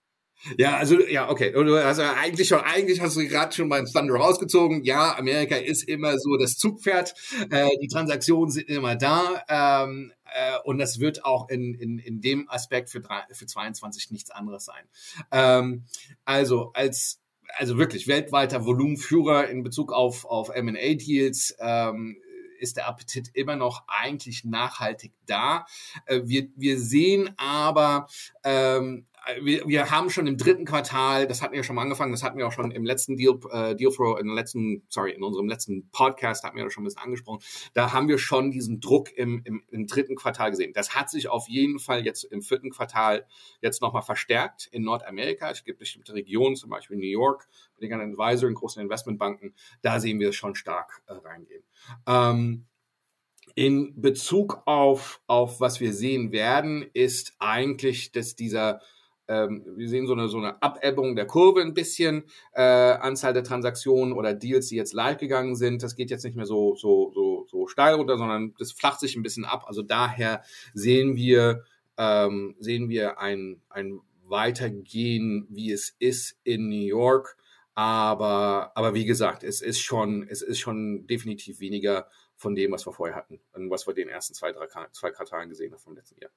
Ja, 0.56 0.76
also 0.76 1.00
ja, 1.00 1.28
okay. 1.28 1.54
Also 1.54 2.02
eigentlich 2.02 2.48
schon, 2.48 2.60
eigentlich 2.60 3.00
hast 3.00 3.16
du 3.16 3.26
gerade 3.26 3.54
schon 3.54 3.68
meinen 3.68 3.86
Thunder 3.86 4.14
rausgezogen. 4.14 4.84
Ja, 4.84 5.16
Amerika 5.18 5.56
ist 5.56 5.82
immer 5.82 6.18
so 6.18 6.36
das 6.38 6.56
Zugpferd. 6.56 7.14
Äh, 7.50 7.68
die 7.82 7.88
Transaktionen 7.88 8.50
sind 8.50 8.68
immer 8.68 8.96
da. 8.96 9.42
Ähm, 9.48 10.12
äh, 10.34 10.58
und 10.64 10.78
das 10.78 11.00
wird 11.00 11.24
auch 11.24 11.48
in, 11.48 11.74
in, 11.74 11.98
in 11.98 12.20
dem 12.20 12.48
Aspekt 12.50 12.90
für, 12.90 13.00
drei, 13.00 13.22
für 13.32 13.46
22 13.46 14.10
nichts 14.10 14.30
anderes 14.30 14.64
sein. 14.64 14.84
Ähm, 15.30 15.84
also 16.24 16.72
als 16.74 17.20
also 17.56 17.78
wirklich 17.78 18.06
weltweiter 18.06 18.64
Volumenführer 18.64 19.48
in 19.48 19.62
Bezug 19.62 19.92
auf, 19.92 20.24
auf 20.24 20.50
M&A-Deals 20.50 21.56
ähm, 21.58 22.16
ist 22.60 22.76
der 22.76 22.86
Appetit 22.86 23.30
immer 23.34 23.56
noch 23.56 23.84
eigentlich 23.88 24.44
nachhaltig 24.44 25.12
da. 25.26 25.66
Äh, 26.06 26.20
wir, 26.24 26.48
wir 26.56 26.78
sehen 26.78 27.32
aber 27.36 28.06
ähm, 28.44 29.06
wir, 29.40 29.66
wir 29.66 29.90
haben 29.90 30.10
schon 30.10 30.26
im 30.26 30.36
dritten 30.36 30.64
Quartal, 30.64 31.26
das 31.26 31.42
hatten 31.42 31.54
wir 31.54 31.62
schon 31.62 31.76
mal 31.76 31.82
angefangen, 31.82 32.12
das 32.12 32.22
hatten 32.22 32.38
wir 32.38 32.46
auch 32.46 32.52
schon 32.52 32.70
im 32.70 32.84
letzten 32.84 33.16
Deal, 33.16 33.38
äh, 33.50 33.74
Deal 33.74 33.92
Throw, 33.92 34.18
in 34.18 34.28
letzten, 34.28 34.82
sorry, 34.88 35.12
in 35.12 35.22
unserem 35.22 35.48
letzten 35.48 35.88
Podcast 35.90 36.44
hatten 36.44 36.56
wir 36.56 36.64
das 36.64 36.72
schon 36.72 36.82
ein 36.82 36.86
bisschen 36.86 37.02
angesprochen. 37.02 37.42
Da 37.74 37.92
haben 37.92 38.08
wir 38.08 38.18
schon 38.18 38.50
diesen 38.50 38.80
Druck 38.80 39.12
im, 39.16 39.42
im, 39.44 39.62
im 39.70 39.86
dritten 39.86 40.16
Quartal 40.16 40.50
gesehen. 40.50 40.72
Das 40.72 40.94
hat 40.94 41.10
sich 41.10 41.28
auf 41.28 41.48
jeden 41.48 41.78
Fall 41.78 42.04
jetzt 42.04 42.24
im 42.24 42.42
vierten 42.42 42.70
Quartal 42.70 43.26
jetzt 43.60 43.82
nochmal 43.82 44.02
verstärkt 44.02 44.68
in 44.72 44.82
Nordamerika. 44.82 45.50
Es 45.50 45.64
gibt 45.64 45.78
bestimmte 45.78 46.14
Regionen, 46.14 46.56
zum 46.56 46.70
Beispiel 46.70 46.96
New 46.96 47.06
York, 47.06 47.46
mit 47.74 47.82
den 47.82 47.90
ganzen 47.90 48.20
Advisor 48.20 48.48
und 48.48 48.54
großen 48.54 48.82
Investmentbanken. 48.82 49.54
Da 49.82 50.00
sehen 50.00 50.20
wir 50.20 50.30
es 50.30 50.36
schon 50.36 50.54
stark 50.54 51.02
äh, 51.06 51.12
reingehen. 51.12 51.62
Ähm, 52.06 52.66
in 53.54 54.00
Bezug 54.00 54.62
auf, 54.66 55.20
auf 55.26 55.60
was 55.60 55.80
wir 55.80 55.92
sehen 55.92 56.32
werden, 56.32 56.86
ist 56.92 57.34
eigentlich, 57.38 58.12
dass 58.12 58.36
dieser 58.36 58.80
ähm, 59.30 59.64
wir 59.76 59.88
sehen 59.88 60.08
so 60.08 60.12
eine, 60.12 60.28
so 60.28 60.38
eine 60.38 60.60
Abebbung 60.60 61.14
der 61.14 61.26
Kurve 61.26 61.62
ein 61.62 61.72
bisschen, 61.72 62.24
äh, 62.52 62.62
Anzahl 62.62 63.32
der 63.32 63.44
Transaktionen 63.44 64.12
oder 64.12 64.34
Deals, 64.34 64.66
die 64.66 64.76
jetzt 64.76 64.92
live 64.92 65.18
gegangen 65.18 65.54
sind. 65.54 65.84
Das 65.84 65.94
geht 65.94 66.10
jetzt 66.10 66.24
nicht 66.24 66.36
mehr 66.36 66.46
so, 66.46 66.74
so, 66.74 67.12
so, 67.14 67.46
so 67.48 67.68
steil 67.68 67.94
runter, 67.94 68.18
sondern 68.18 68.54
das 68.58 68.72
flacht 68.72 68.98
sich 68.98 69.14
ein 69.14 69.22
bisschen 69.22 69.44
ab. 69.44 69.64
Also 69.68 69.82
daher 69.82 70.42
sehen 70.74 71.14
wir, 71.14 71.62
ähm, 71.96 72.56
sehen 72.58 72.88
wir 72.88 73.20
ein, 73.20 73.62
ein 73.68 74.00
Weitergehen, 74.24 75.46
wie 75.48 75.70
es 75.70 75.94
ist 76.00 76.36
in 76.42 76.68
New 76.68 76.86
York. 76.86 77.36
Aber, 77.74 78.72
aber 78.74 78.94
wie 78.94 79.04
gesagt, 79.04 79.44
es 79.44 79.62
ist 79.62 79.80
schon, 79.80 80.26
es 80.28 80.42
ist 80.42 80.58
schon 80.58 81.06
definitiv 81.06 81.60
weniger 81.60 82.08
von 82.36 82.56
dem, 82.56 82.72
was 82.72 82.84
wir 82.84 82.92
vorher 82.92 83.14
hatten 83.14 83.40
und 83.52 83.70
was 83.70 83.86
wir 83.86 83.94
den 83.94 84.08
ersten 84.08 84.34
zwei, 84.34 84.50
drei, 84.50 84.66
zwei 84.90 85.10
Quartalen 85.12 85.48
gesehen 85.48 85.72
haben 85.72 85.80
vom 85.80 85.94
letzten 85.94 86.20
Jahr. 86.20 86.32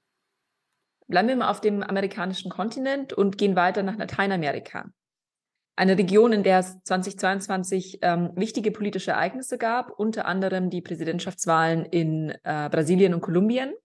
Bleiben 1.13 1.27
wir 1.27 1.36
mal 1.36 1.51
auf 1.51 1.62
dem 1.62 1.84
amerikanischen 1.84 2.50
Kontinent 2.50 3.13
und 3.13 3.38
gehen 3.38 3.55
weiter 3.55 3.84
nach 3.84 3.98
Lateinamerika. 3.98 4.89
Eine 5.75 5.96
Region, 5.96 6.34
in 6.34 6.41
der 6.41 6.58
es 6.58 6.82
2022 6.86 8.00
ähm, 8.01 8.32
wichtige 8.34 8.72
politische 8.72 9.12
Ereignisse 9.12 9.60
gab, 9.60 9.91
unter 9.91 10.25
anderem 10.25 10.72
die 10.72 10.82
Präsidentschaftswahlen 10.82 11.86
in 11.86 12.32
äh, 12.43 12.67
Brasilien 12.67 13.13
und 13.13 13.22
Kolumbien. 13.22 13.75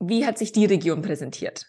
Wie 0.00 0.24
hat 0.24 0.38
sich 0.38 0.52
die 0.52 0.64
Region 0.64 1.02
präsentiert? 1.02 1.66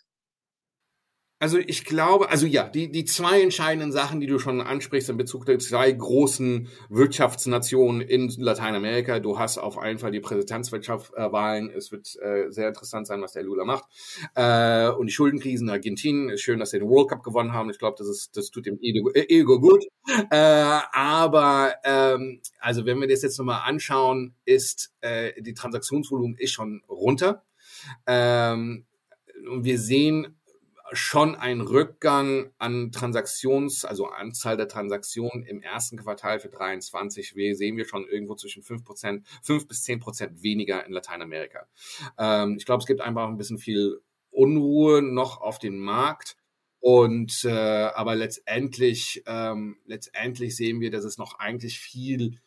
Also 1.46 1.60
ich 1.60 1.86
glaube, 1.86 2.32
also 2.32 2.48
ja, 2.48 2.68
die, 2.68 2.90
die 2.90 3.06
zwei 3.06 3.40
entscheidenden 3.40 3.92
Sachen, 3.92 4.20
die 4.20 4.26
du 4.26 4.40
schon 4.40 4.62
ansprichst 4.62 5.12
in 5.12 5.18
Bezug 5.18 5.46
der 5.46 5.60
zwei 5.60 5.92
großen 5.92 6.70
Wirtschaftsnationen 6.90 8.02
in 8.02 8.30
Lateinamerika. 8.40 9.20
Du 9.20 9.38
hast 9.38 9.60
auf 9.60 9.78
jeden 9.86 10.00
Fall 10.00 10.10
die 10.10 10.22
Präsidentschaftswahlen. 10.22 11.70
Es 11.70 11.92
wird 11.92 12.16
äh, 12.20 12.50
sehr 12.50 12.70
interessant 12.70 13.06
sein, 13.06 13.22
was 13.22 13.34
der 13.34 13.44
Lula 13.44 13.64
macht. 13.64 13.84
Äh, 14.34 14.90
und 14.90 15.06
die 15.06 15.14
Schuldenkrisen 15.14 15.68
in 15.68 15.74
Argentinien. 15.74 16.36
Schön, 16.40 16.58
dass 16.58 16.72
sie 16.72 16.80
den 16.80 16.90
World 16.90 17.10
Cup 17.10 17.22
gewonnen 17.22 17.54
haben. 17.54 17.70
Ich 17.70 17.78
glaube, 17.78 17.98
das 18.00 18.08
ist, 18.08 18.36
das 18.36 18.50
tut 18.50 18.66
dem 18.66 18.80
Ego, 18.82 19.12
äh, 19.12 19.28
Ego 19.30 19.60
gut. 19.60 19.86
Äh, 20.32 20.80
aber 20.94 21.76
ähm, 21.84 22.42
also 22.60 22.88
wenn 22.88 23.00
wir 23.00 23.08
das 23.08 23.22
jetzt 23.22 23.38
nochmal 23.38 23.62
anschauen, 23.66 24.34
ist 24.46 24.96
äh, 25.02 25.40
die 25.40 25.54
Transaktionsvolumen 25.54 26.40
ist 26.40 26.54
schon 26.54 26.82
runter. 26.90 27.44
Ähm, 28.08 28.88
und 29.48 29.64
wir 29.64 29.78
sehen 29.78 30.35
schon 30.92 31.36
ein 31.36 31.62
Rückgang 31.62 32.52
an 32.58 32.92
Transaktions, 32.92 33.86
also 33.86 34.08
Anzahl 34.08 34.58
der 34.58 34.68
Transaktionen 34.68 35.44
im 35.44 35.62
ersten 35.62 35.98
Quartal 35.98 36.40
für 36.40 36.50
23 36.50 37.36
wir 37.36 37.56
sehen 37.56 37.78
wir 37.78 37.86
schon 37.86 38.08
irgendwo 38.08 38.36
zwischen 38.36 38.64
5 38.64 38.84
Prozent, 38.84 39.26
5 39.44 39.68
bis 39.68 39.84
10 39.84 40.00
Prozent 40.00 40.44
weniger 40.44 40.86
in 40.86 40.92
Lateinamerika. 40.92 41.68
Ähm, 42.18 42.56
ich 42.58 42.66
glaube, 42.66 42.82
es 42.82 42.88
gibt 42.88 43.02
einfach 43.02 43.28
ein 43.28 43.38
bisschen 43.38 43.58
viel 43.58 44.02
Unruhe 44.30 45.02
noch 45.02 45.42
auf 45.42 45.60
dem 45.60 45.80
Markt. 45.80 46.36
Und 46.80 47.44
äh, 47.46 47.50
aber 47.50 48.16
letztendlich, 48.16 49.24
ähm, 49.26 49.80
letztendlich 49.86 50.56
sehen 50.56 50.82
wir, 50.82 50.92
dass 50.92 51.04
es 51.04 51.18
noch 51.18 51.40
eigentlich 51.40 51.80
viel, 51.80 52.40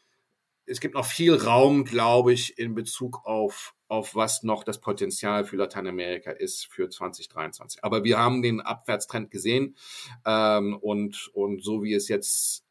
es 0.65 0.79
gibt 0.79 0.95
noch 0.95 1.07
viel 1.07 1.35
Raum, 1.35 1.85
glaube 1.85 2.33
ich, 2.33 2.57
in 2.57 2.77
Bezug 2.77 3.25
auf 3.25 3.75
auf 3.89 4.15
was 4.15 4.43
noch 4.43 4.65
das 4.65 4.81
Potenzial 4.81 5.45
für 5.45 5.57
Lateinamerika 5.57 6.31
ist 6.31 6.67
für 6.67 6.89
2023. 6.89 7.83
Aber 7.83 8.05
wir 8.05 8.19
haben 8.19 8.43
den 8.43 8.61
Abwärtstrend 8.61 9.31
gesehen 9.31 9.77
ähm, 10.25 10.77
und, 10.77 11.31
und 11.33 11.65
so 11.65 11.83
wie 11.83 11.95
es 11.95 12.09
jetzt 12.09 12.65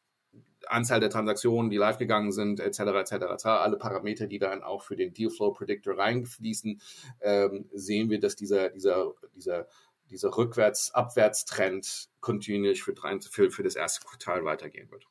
Anzahl 0.66 1.00
der 1.00 1.10
Transaktionen, 1.10 1.70
die 1.70 1.76
live 1.76 1.98
gegangen 1.98 2.32
sind, 2.32 2.60
etc., 2.60 2.80
etc., 2.80 3.12
etc., 3.12 3.46
alle 3.46 3.78
Parameter, 3.78 4.26
die 4.26 4.38
dann 4.38 4.62
auch 4.62 4.82
für 4.82 4.96
den 4.96 5.12
Dealflow 5.12 5.52
Predictor 5.52 5.98
reinfließen, 5.98 6.80
ähm, 7.20 7.68
sehen 7.72 8.10
wir, 8.10 8.20
dass 8.20 8.36
dieser, 8.36 8.70
dieser, 8.70 9.12
dieser, 9.34 9.66
dieser 10.10 10.36
Rückwärts-Abwärtstrend 10.36 12.08
kontinuierlich 12.20 12.82
für, 12.82 12.94
für, 13.30 13.50
für 13.50 13.62
das 13.62 13.76
erste 13.76 14.06
Quartal 14.06 14.44
weitergehen 14.44 14.90
wird. 14.90 15.06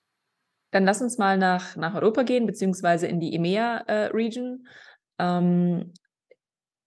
Dann 0.71 0.83
lass 0.83 1.01
uns 1.01 1.17
mal 1.17 1.37
nach, 1.37 1.75
nach 1.75 1.95
Europa 1.95 2.23
gehen, 2.23 2.45
beziehungsweise 2.45 3.07
in 3.07 3.19
die 3.19 3.33
EMEA-Region. 3.33 4.67
Äh, 5.17 5.23
ähm, 5.23 5.93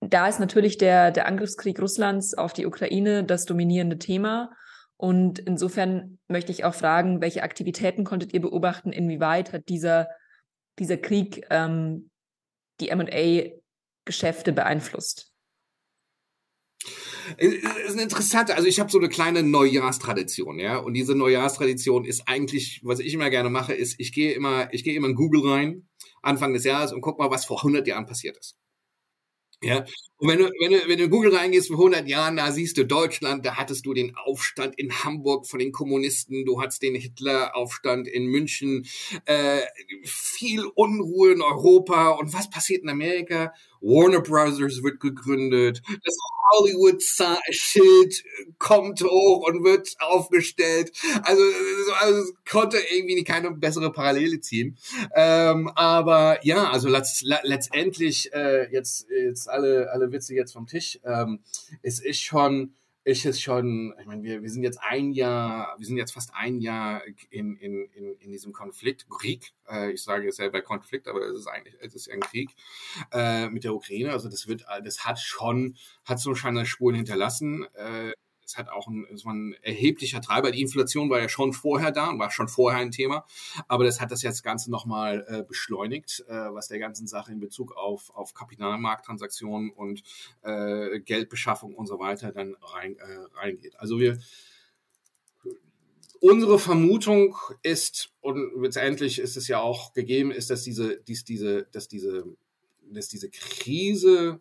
da 0.01 0.29
ist 0.29 0.41
natürlich 0.41 0.79
der, 0.79 1.11
der 1.11 1.27
Angriffskrieg 1.27 1.81
Russlands 1.81 2.35
auf 2.35 2.53
die 2.53 2.67
Ukraine 2.67 3.23
das 3.25 3.45
dominierende 3.45 3.99
Thema. 3.99 4.51
Und 4.97 5.39
insofern 5.39 6.19
möchte 6.29 6.53
ich 6.53 6.65
auch 6.65 6.75
fragen, 6.75 7.21
welche 7.21 7.43
Aktivitäten 7.43 8.05
konntet 8.05 8.33
ihr 8.33 8.41
beobachten? 8.41 8.93
Inwieweit 8.93 9.53
hat 9.53 9.69
dieser, 9.69 10.09
dieser 10.79 10.97
Krieg 10.97 11.47
ähm, 11.51 12.11
die 12.81 12.95
MA-Geschäfte 12.95 14.53
beeinflusst? 14.53 15.33
Es 17.37 17.53
ist 17.53 17.93
eine 17.93 18.03
interessante, 18.03 18.55
also 18.57 18.67
ich 18.67 18.81
habe 18.81 18.91
so 18.91 18.99
eine 18.99 19.09
kleine 19.09 19.43
Neujahrstradition, 19.43 20.59
ja. 20.59 20.79
Und 20.79 20.95
diese 20.95 21.15
Neujahrstradition 21.15 22.05
ist 22.05 22.27
eigentlich, 22.27 22.81
was 22.83 23.01
ich 23.01 23.15
immer 23.15 23.31
gerne 23.31 23.51
mache, 23.51 23.75
ist, 23.75 24.01
ich 24.01 24.13
gehe 24.13 24.33
immer, 24.33 24.73
ich 24.73 24.83
gehe 24.83 24.95
immer 24.95 25.09
in 25.09 25.15
Google 25.15 25.49
rein 25.49 25.90
Anfang 26.23 26.53
des 26.55 26.65
Jahres 26.65 26.93
und 26.93 27.01
guck 27.01 27.19
mal, 27.19 27.31
was 27.31 27.45
vor 27.45 27.63
100 27.63 27.87
Jahren 27.87 28.07
passiert 28.07 28.37
ist. 28.39 28.57
Ja, 29.63 29.85
und 30.21 30.29
wenn 30.29 30.39
du, 30.39 30.45
wenn 30.61 30.71
du, 30.71 30.79
wenn 30.87 30.99
du 30.99 31.05
in 31.05 31.11
Google 31.11 31.35
reingehst 31.35 31.69
vor 31.69 31.79
100 31.79 32.07
Jahren, 32.07 32.37
da 32.37 32.53
siehst 32.53 32.77
du 32.77 32.85
Deutschland, 32.85 33.47
da 33.47 33.57
hattest 33.57 33.87
du 33.87 33.95
den 33.95 34.15
Aufstand 34.17 34.79
in 34.79 34.93
Hamburg 35.03 35.47
von 35.47 35.59
den 35.59 35.73
Kommunisten, 35.73 36.45
du 36.45 36.61
hattest 36.61 36.83
den 36.83 36.95
Hitler-Aufstand 36.95 38.07
in 38.07 38.27
München, 38.27 38.87
äh, 39.25 39.63
viel 40.05 40.67
Unruhe 40.75 41.33
in 41.33 41.41
Europa 41.41 42.11
und 42.11 42.35
was 42.35 42.51
passiert 42.51 42.83
in 42.83 42.91
Amerika? 42.91 43.55
Warner 43.81 44.21
Brothers 44.21 44.83
wird 44.83 45.01
gegründet, 45.01 45.81
das 46.05 46.17
Hollywood-Schild 46.53 48.25
kommt 48.59 49.03
hoch 49.03 49.47
und 49.49 49.65
wird 49.65 49.95
aufgestellt. 50.01 50.93
Also, 51.23 51.43
also 52.01 52.33
konnte 52.49 52.79
irgendwie 52.93 53.25
keine 53.25 53.53
bessere 53.53 53.93
Parallele 53.93 54.41
ziehen. 54.41 54.77
Ähm, 55.15 55.71
aber 55.75 56.45
ja, 56.45 56.71
also 56.71 56.89
letzt, 56.89 57.25
letztendlich 57.43 58.33
äh, 58.33 58.71
jetzt 58.73 59.07
jetzt 59.11 59.49
alle 59.49 59.91
alle 59.93 60.10
Witze 60.13 60.35
jetzt 60.35 60.53
vom 60.53 60.67
Tisch. 60.67 60.99
Ähm, 61.05 61.41
es 61.83 62.01
ist 62.01 62.21
schon 62.21 62.75
ist 63.03 63.25
es 63.25 63.41
schon, 63.41 63.95
ich 63.99 64.07
meine, 64.07 64.23
wir, 64.23 64.43
wir 64.43 64.51
sind 64.51 64.63
jetzt 64.63 64.79
ein 64.83 65.13
Jahr, 65.13 65.75
wir 65.79 65.87
sind 65.87 65.97
jetzt 65.97 66.13
fast 66.13 66.35
ein 66.35 66.61
Jahr 66.61 67.03
in, 67.31 67.57
in, 67.57 67.87
in, 67.93 68.15
in 68.19 68.31
diesem 68.31 68.53
Konflikt, 68.53 69.09
Krieg, 69.09 69.53
äh, 69.69 69.93
ich 69.93 70.03
sage 70.03 70.27
jetzt 70.27 70.37
selber 70.37 70.61
Konflikt, 70.61 71.09
aber 71.09 71.23
es 71.23 71.41
ist 71.41 71.47
eigentlich, 71.47 71.75
es 71.81 71.95
ist 71.95 72.11
ein 72.11 72.21
Krieg 72.21 72.51
äh, 73.13 73.49
mit 73.49 73.65
der 73.65 73.75
Ukraine. 73.75 74.13
Also 74.13 74.29
das 74.29 74.47
wird, 74.49 74.67
das 74.85 75.05
hat 75.07 75.19
schon, 75.19 75.77
hat 76.05 76.21
so 76.21 76.35
scheine 76.35 76.67
Spuren 76.67 76.95
hinterlassen. 76.95 77.67
Äh, 77.75 78.13
es 78.51 78.57
hat 78.59 78.69
auch 78.69 78.89
ein, 78.89 79.07
war 79.25 79.33
ein 79.33 79.55
erheblicher 79.63 80.21
Treiber. 80.21 80.51
Die 80.51 80.61
Inflation 80.61 81.09
war 81.09 81.21
ja 81.21 81.29
schon 81.29 81.53
vorher 81.53 81.93
da 81.93 82.11
und 82.11 82.19
war 82.19 82.31
schon 82.31 82.49
vorher 82.49 82.81
ein 82.81 82.91
Thema, 82.91 83.25
aber 83.69 83.85
das 83.85 84.01
hat 84.01 84.11
das 84.11 84.23
jetzt 84.23 84.43
Ganze 84.43 84.71
nochmal 84.71 85.25
äh, 85.29 85.43
beschleunigt, 85.43 86.25
äh, 86.29 86.33
was 86.33 86.69
der 86.69 86.79
ganzen 86.79 87.07
Sache 87.07 87.33
in 87.33 87.41
Bezug 87.41 87.77
auf, 87.77 88.11
auf 88.15 88.35
Kapitalmarkttransaktionen 88.35 89.71
und 89.71 90.03
äh, 90.43 91.01
Geldbeschaffung 91.01 91.75
und 91.75 91.87
so 91.87 91.99
weiter 91.99 92.33
dann 92.33 92.57
rein, 92.61 92.97
äh, 92.97 93.39
reingeht. 93.39 93.79
Also 93.79 93.99
wir 94.01 94.19
unsere 96.21 96.59
Vermutung 96.59 97.37
ist, 97.63 98.13
und 98.21 98.61
letztendlich 98.61 99.19
ist 99.19 99.37
es 99.37 99.49
ja 99.49 99.61
auch 99.61 99.95
gegeben, 99.95 100.33
ist, 100.33 100.51
dass 100.51 100.65
diese, 100.65 101.01
dies, 101.01 101.25
diese, 101.25 101.67
dass 101.73 101.89
diese, 101.89 102.25
dass 102.91 103.09
diese 103.09 103.31
Krise 103.31 104.41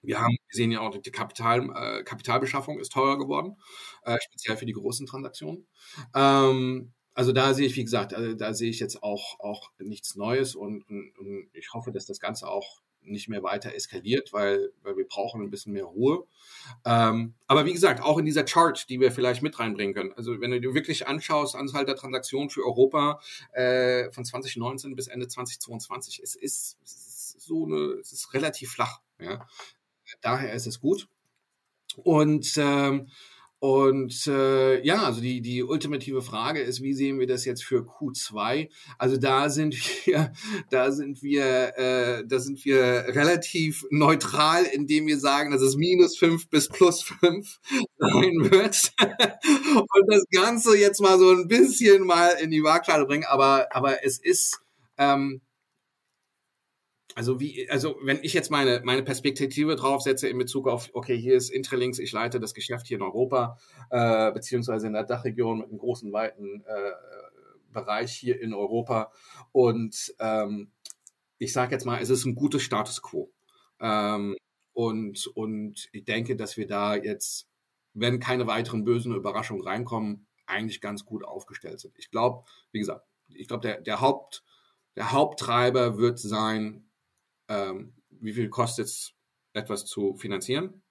Wir 0.02 0.20
haben, 0.20 0.36
wir 0.48 0.56
sehen 0.56 0.72
ja 0.72 0.80
auch, 0.80 0.96
die 0.96 1.10
Kapital, 1.12 1.70
äh, 1.74 2.02
Kapitalbeschaffung 2.02 2.80
ist 2.80 2.92
teurer 2.92 3.18
geworden, 3.18 3.56
äh, 4.02 4.18
speziell 4.20 4.56
für 4.56 4.66
die 4.66 4.72
großen 4.72 5.06
Transaktionen. 5.06 5.68
Ähm, 6.14 6.92
also 7.14 7.32
da 7.32 7.54
sehe 7.54 7.66
ich, 7.66 7.76
wie 7.76 7.84
gesagt, 7.84 8.14
also 8.14 8.34
da 8.34 8.54
sehe 8.54 8.70
ich 8.70 8.80
jetzt 8.80 9.02
auch, 9.02 9.38
auch 9.38 9.70
nichts 9.78 10.16
Neues 10.16 10.54
und, 10.56 10.88
und, 10.88 11.12
und 11.18 11.50
ich 11.52 11.72
hoffe, 11.72 11.92
dass 11.92 12.06
das 12.06 12.18
Ganze 12.18 12.48
auch 12.48 12.80
nicht 13.04 13.28
mehr 13.28 13.42
weiter 13.42 13.74
eskaliert, 13.74 14.32
weil, 14.32 14.72
weil 14.82 14.96
wir 14.96 15.06
brauchen 15.06 15.42
ein 15.42 15.50
bisschen 15.50 15.72
mehr 15.72 15.84
Ruhe. 15.84 16.24
Ähm, 16.84 17.34
aber 17.46 17.64
wie 17.64 17.72
gesagt, 17.72 18.02
auch 18.02 18.18
in 18.18 18.24
dieser 18.24 18.44
Chart, 18.44 18.88
die 18.88 19.00
wir 19.00 19.12
vielleicht 19.12 19.42
mit 19.42 19.58
reinbringen 19.58 19.94
können. 19.94 20.12
Also 20.12 20.40
wenn 20.40 20.50
du 20.50 20.60
dir 20.60 20.74
wirklich 20.74 21.06
anschaust, 21.06 21.56
Anzahl 21.56 21.84
der 21.84 21.96
Transaktionen 21.96 22.50
für 22.50 22.64
Europa 22.64 23.20
äh, 23.52 24.10
von 24.12 24.24
2019 24.24 24.94
bis 24.94 25.08
Ende 25.08 25.28
2022, 25.28 26.20
es 26.22 26.34
ist, 26.34 26.78
es 26.84 27.36
ist 27.36 27.40
so 27.40 27.66
eine, 27.66 27.98
es 28.00 28.12
ist 28.12 28.32
relativ 28.34 28.72
flach. 28.72 29.00
Ja? 29.18 29.46
Daher 30.20 30.52
ist 30.52 30.66
es 30.66 30.80
gut. 30.80 31.08
Und 31.96 32.54
ähm, 32.56 33.08
und 33.62 34.26
äh, 34.26 34.84
ja, 34.84 35.04
also 35.04 35.20
die, 35.20 35.40
die 35.40 35.62
ultimative 35.62 36.20
Frage 36.20 36.60
ist, 36.60 36.82
wie 36.82 36.94
sehen 36.94 37.20
wir 37.20 37.28
das 37.28 37.44
jetzt 37.44 37.62
für 37.62 37.82
Q2? 37.82 38.68
Also 38.98 39.18
da 39.18 39.50
sind 39.50 39.76
wir, 40.04 40.32
da 40.70 40.90
sind 40.90 41.22
wir, 41.22 41.78
äh, 41.78 42.24
da 42.26 42.40
sind 42.40 42.64
wir 42.64 43.04
relativ 43.06 43.84
neutral, 43.90 44.64
indem 44.64 45.06
wir 45.06 45.16
sagen, 45.16 45.52
dass 45.52 45.62
es 45.62 45.76
minus 45.76 46.18
fünf 46.18 46.48
bis 46.48 46.68
plus 46.68 47.02
fünf 47.02 47.60
sein 47.98 48.50
wird. 48.50 48.94
Und 48.98 50.12
das 50.12 50.24
Ganze 50.32 50.76
jetzt 50.76 51.00
mal 51.00 51.16
so 51.20 51.30
ein 51.30 51.46
bisschen 51.46 52.04
mal 52.04 52.30
in 52.42 52.50
die 52.50 52.64
Waagschale 52.64 53.06
bringen, 53.06 53.26
aber, 53.28 53.68
aber 53.70 54.04
es 54.04 54.18
ist, 54.18 54.58
ähm, 54.98 55.40
also 57.14 57.40
wie, 57.40 57.68
also 57.70 57.96
wenn 58.02 58.20
ich 58.22 58.32
jetzt 58.32 58.50
meine, 58.50 58.80
meine 58.84 59.02
Perspektive 59.02 59.76
draufsetze 59.76 60.28
in 60.28 60.38
Bezug 60.38 60.68
auf, 60.68 60.90
okay, 60.92 61.16
hier 61.16 61.36
ist 61.36 61.50
Intralinks, 61.50 61.98
ich 61.98 62.12
leite 62.12 62.40
das 62.40 62.54
Geschäft 62.54 62.86
hier 62.86 62.96
in 62.96 63.02
Europa, 63.02 63.58
äh, 63.90 64.32
beziehungsweise 64.32 64.86
in 64.86 64.94
der 64.94 65.04
Dachregion 65.04 65.58
mit 65.58 65.68
einem 65.68 65.78
großen, 65.78 66.12
weiten 66.12 66.62
äh, 66.66 66.92
Bereich 67.72 68.12
hier 68.12 68.40
in 68.40 68.54
Europa. 68.54 69.12
Und 69.50 70.14
ähm, 70.18 70.70
ich 71.38 71.52
sage 71.52 71.72
jetzt 71.72 71.84
mal, 71.84 72.00
es 72.00 72.10
ist 72.10 72.24
ein 72.24 72.34
gutes 72.34 72.62
Status 72.62 73.02
quo. 73.02 73.32
Ähm, 73.80 74.36
und, 74.72 75.26
und 75.34 75.88
ich 75.92 76.04
denke, 76.04 76.36
dass 76.36 76.56
wir 76.56 76.66
da 76.66 76.94
jetzt, 76.94 77.48
wenn 77.94 78.20
keine 78.20 78.46
weiteren 78.46 78.84
bösen 78.84 79.14
Überraschungen 79.14 79.62
reinkommen, 79.62 80.26
eigentlich 80.46 80.80
ganz 80.80 81.04
gut 81.04 81.24
aufgestellt 81.24 81.80
sind. 81.80 81.94
Ich 81.98 82.10
glaube, 82.10 82.44
wie 82.72 82.78
gesagt, 82.78 83.06
ich 83.28 83.48
glaube, 83.48 83.66
der, 83.66 83.80
der 83.80 84.00
Haupt, 84.00 84.44
der 84.96 85.12
Haupttreiber 85.12 85.98
wird 85.98 86.18
sein, 86.18 86.84
ähm, 87.48 87.94
wie 88.10 88.32
viel 88.32 88.48
kostet 88.48 88.86
es, 88.86 89.14
etwas 89.54 89.84
zu 89.84 90.16
finanzieren. 90.16 90.82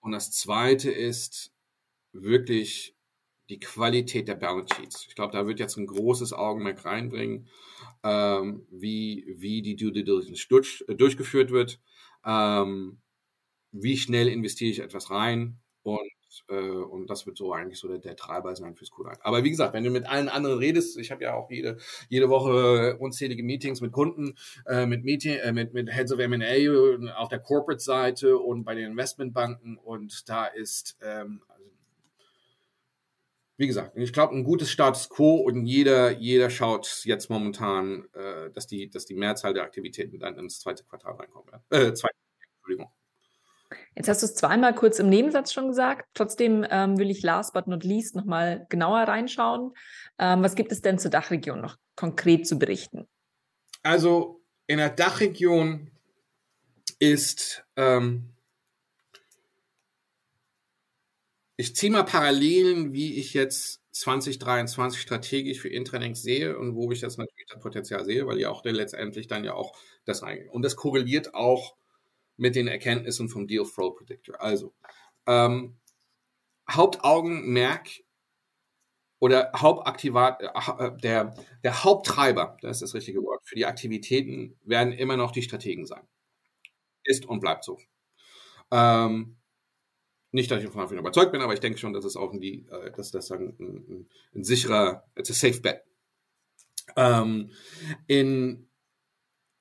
Und 0.00 0.12
das 0.12 0.30
Zweite 0.30 0.90
ist 0.90 1.52
wirklich 2.12 2.94
die 3.48 3.58
Qualität 3.58 4.28
der 4.28 4.36
Balance 4.36 4.74
Sheets. 4.74 5.06
Ich 5.08 5.14
glaube, 5.14 5.32
da 5.32 5.46
wird 5.46 5.60
jetzt 5.60 5.76
ein 5.76 5.86
großes 5.86 6.32
Augenmerk 6.32 6.84
reinbringen, 6.84 7.48
ähm, 8.02 8.66
wie, 8.70 9.24
wie 9.36 9.62
die 9.62 9.76
Due 9.76 9.92
Diligence 9.92 10.48
durch, 10.48 10.84
äh, 10.88 10.94
durchgeführt 10.94 11.50
wird, 11.50 11.80
ähm, 12.24 13.00
wie 13.72 13.96
schnell 13.98 14.28
investiere 14.28 14.70
ich 14.70 14.80
etwas 14.80 15.10
rein 15.10 15.58
und 15.82 16.10
und 16.48 17.08
das 17.08 17.26
wird 17.26 17.36
so 17.36 17.52
eigentlich 17.52 17.78
so 17.78 17.88
der, 17.88 17.98
der 17.98 18.16
Treiber 18.16 18.54
sein 18.56 18.74
fürs 18.74 18.90
Q1. 18.90 19.18
Aber 19.20 19.44
wie 19.44 19.50
gesagt, 19.50 19.74
wenn 19.74 19.84
du 19.84 19.90
mit 19.90 20.06
allen 20.06 20.28
anderen 20.28 20.58
redest, 20.58 20.98
ich 20.98 21.10
habe 21.10 21.24
ja 21.24 21.34
auch 21.34 21.50
jede, 21.50 21.78
jede 22.08 22.28
Woche 22.28 22.96
unzählige 22.98 23.42
Meetings 23.42 23.80
mit 23.80 23.92
Kunden, 23.92 24.36
äh, 24.66 24.86
mit, 24.86 25.04
Meeting, 25.04 25.36
äh, 25.36 25.52
mit, 25.52 25.74
mit 25.74 25.90
Heads 25.90 26.12
of 26.12 26.18
M&A 26.18 27.14
auf 27.16 27.28
der 27.28 27.38
Corporate-Seite 27.38 28.38
und 28.38 28.64
bei 28.64 28.74
den 28.74 28.92
Investmentbanken 28.92 29.78
und 29.78 30.28
da 30.28 30.46
ist, 30.46 30.96
ähm, 31.02 31.42
also, 31.48 31.64
wie 33.56 33.66
gesagt, 33.66 33.96
ich 33.96 34.12
glaube, 34.12 34.34
ein 34.34 34.44
gutes 34.44 34.70
Status 34.70 35.08
Quo 35.08 35.36
und 35.36 35.66
jeder, 35.66 36.10
jeder 36.10 36.50
schaut 36.50 37.02
jetzt 37.04 37.30
momentan, 37.30 38.06
äh, 38.12 38.50
dass, 38.50 38.66
die, 38.66 38.90
dass 38.90 39.06
die 39.06 39.14
Mehrzahl 39.14 39.54
der 39.54 39.62
Aktivitäten 39.62 40.18
dann 40.18 40.36
ins 40.38 40.60
zweite 40.60 40.84
Quartal 40.84 41.14
reinkommen 41.14 41.48
werden. 41.52 41.62
Äh, 41.70 41.94
zweite, 41.94 42.14
Entschuldigung. 42.56 42.90
Jetzt 43.96 44.08
hast 44.08 44.22
du 44.22 44.26
es 44.26 44.34
zweimal 44.34 44.74
kurz 44.74 44.98
im 44.98 45.08
Nebensatz 45.08 45.52
schon 45.52 45.68
gesagt. 45.68 46.08
Trotzdem 46.14 46.66
ähm, 46.68 46.98
will 46.98 47.10
ich 47.10 47.22
last 47.22 47.52
but 47.52 47.66
not 47.66 47.84
least 47.84 48.16
nochmal 48.16 48.66
genauer 48.68 49.02
reinschauen. 49.02 49.72
Ähm, 50.18 50.42
was 50.42 50.56
gibt 50.56 50.72
es 50.72 50.82
denn 50.82 50.98
zur 50.98 51.10
Dachregion 51.10 51.60
noch 51.60 51.76
konkret 51.94 52.46
zu 52.46 52.58
berichten? 52.58 53.06
Also 53.82 54.42
in 54.66 54.78
der 54.78 54.90
Dachregion 54.90 55.90
ist, 56.98 57.64
ähm, 57.76 58.30
ich 61.56 61.76
ziehe 61.76 61.92
mal 61.92 62.02
Parallelen, 62.04 62.92
wie 62.92 63.18
ich 63.18 63.34
jetzt 63.34 63.82
2023 63.92 65.00
strategisch 65.00 65.60
für 65.60 65.68
Intralinks 65.68 66.22
sehe 66.22 66.58
und 66.58 66.74
wo 66.74 66.90
ich 66.90 67.00
das 67.00 67.16
natürlich 67.16 67.46
das 67.48 67.60
Potenzial 67.60 68.04
sehe, 68.04 68.26
weil 68.26 68.40
ja 68.40 68.50
auch 68.50 68.64
letztendlich 68.64 69.28
dann 69.28 69.44
ja 69.44 69.54
auch 69.54 69.76
das 70.04 70.22
reingeht. 70.22 70.50
Und 70.50 70.62
das 70.62 70.74
korreliert 70.74 71.34
auch 71.34 71.76
mit 72.36 72.56
den 72.56 72.68
Erkenntnissen 72.68 73.28
vom 73.28 73.46
Deal 73.46 73.64
Flow 73.64 73.92
Predictor. 73.92 74.40
Also, 74.40 74.74
ähm, 75.26 75.76
Hauptaugenmerk 76.70 77.88
oder 79.18 79.52
Hauptaktivat, 79.56 80.42
äh, 80.42 80.96
der, 81.02 81.34
der 81.62 81.84
Haupttreiber, 81.84 82.56
das 82.60 82.76
ist 82.76 82.82
das 82.82 82.94
richtige 82.94 83.22
Wort, 83.22 83.46
für 83.46 83.54
die 83.54 83.66
Aktivitäten 83.66 84.58
werden 84.64 84.92
immer 84.92 85.16
noch 85.16 85.32
die 85.32 85.42
Strategen 85.42 85.86
sein. 85.86 86.06
Ist 87.04 87.26
und 87.26 87.40
bleibt 87.40 87.64
so. 87.64 87.78
Ähm, 88.70 89.36
nicht, 90.32 90.50
dass 90.50 90.62
ich 90.62 90.70
davon 90.70 90.98
überzeugt 90.98 91.32
bin, 91.32 91.42
aber 91.42 91.52
ich 91.52 91.60
denke 91.60 91.78
schon, 91.78 91.92
dass 91.92 92.04
es 92.04 92.16
auch 92.16 92.32
die, 92.32 92.66
äh, 92.68 92.90
dass 92.90 93.12
das 93.12 93.30
ein, 93.30 93.56
ein, 93.60 94.10
ein 94.34 94.44
sicherer, 94.44 95.06
it's 95.16 95.30
a 95.30 95.34
safe 95.34 95.60
bet. 95.60 95.82
Ähm, 96.96 97.52
in, 98.06 98.68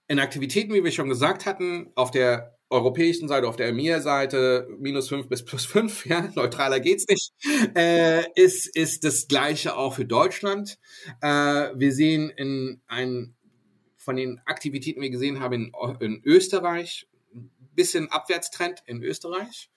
in 0.07 0.19
Aktivitäten, 0.19 0.73
wie 0.73 0.83
wir 0.83 0.91
schon 0.91 1.09
gesagt 1.09 1.45
hatten, 1.45 1.91
auf 1.95 2.11
der 2.11 2.52
europäischen 2.73 3.27
Seite, 3.27 3.47
auf 3.47 3.55
der 3.55 3.67
EMEA-Seite 3.69 4.67
minus 4.79 5.07
5 5.07 5.29
bis 5.29 5.45
plus 5.45 5.65
5, 5.65 6.05
ja, 6.07 6.29
neutraler 6.35 6.79
geht's 6.79 7.05
nicht, 7.07 7.31
äh, 7.75 8.23
ist, 8.35 8.75
ist 8.75 9.03
das 9.03 9.27
Gleiche 9.27 9.77
auch 9.77 9.93
für 9.95 10.05
Deutschland. 10.05 10.77
Äh, 11.21 11.27
wir 11.75 11.91
sehen 11.91 12.29
in 12.29 12.81
ein, 12.87 13.35
von 13.97 14.15
den 14.15 14.41
Aktivitäten, 14.45 14.99
die 14.99 15.05
wir 15.05 15.11
gesehen 15.11 15.39
haben, 15.39 15.53
in, 15.53 15.71
in 15.99 16.21
Österreich, 16.25 17.07
ein 17.33 17.49
bisschen 17.75 18.09
Abwärtstrend 18.11 18.83
in 18.85 19.01
Österreich. 19.03 19.69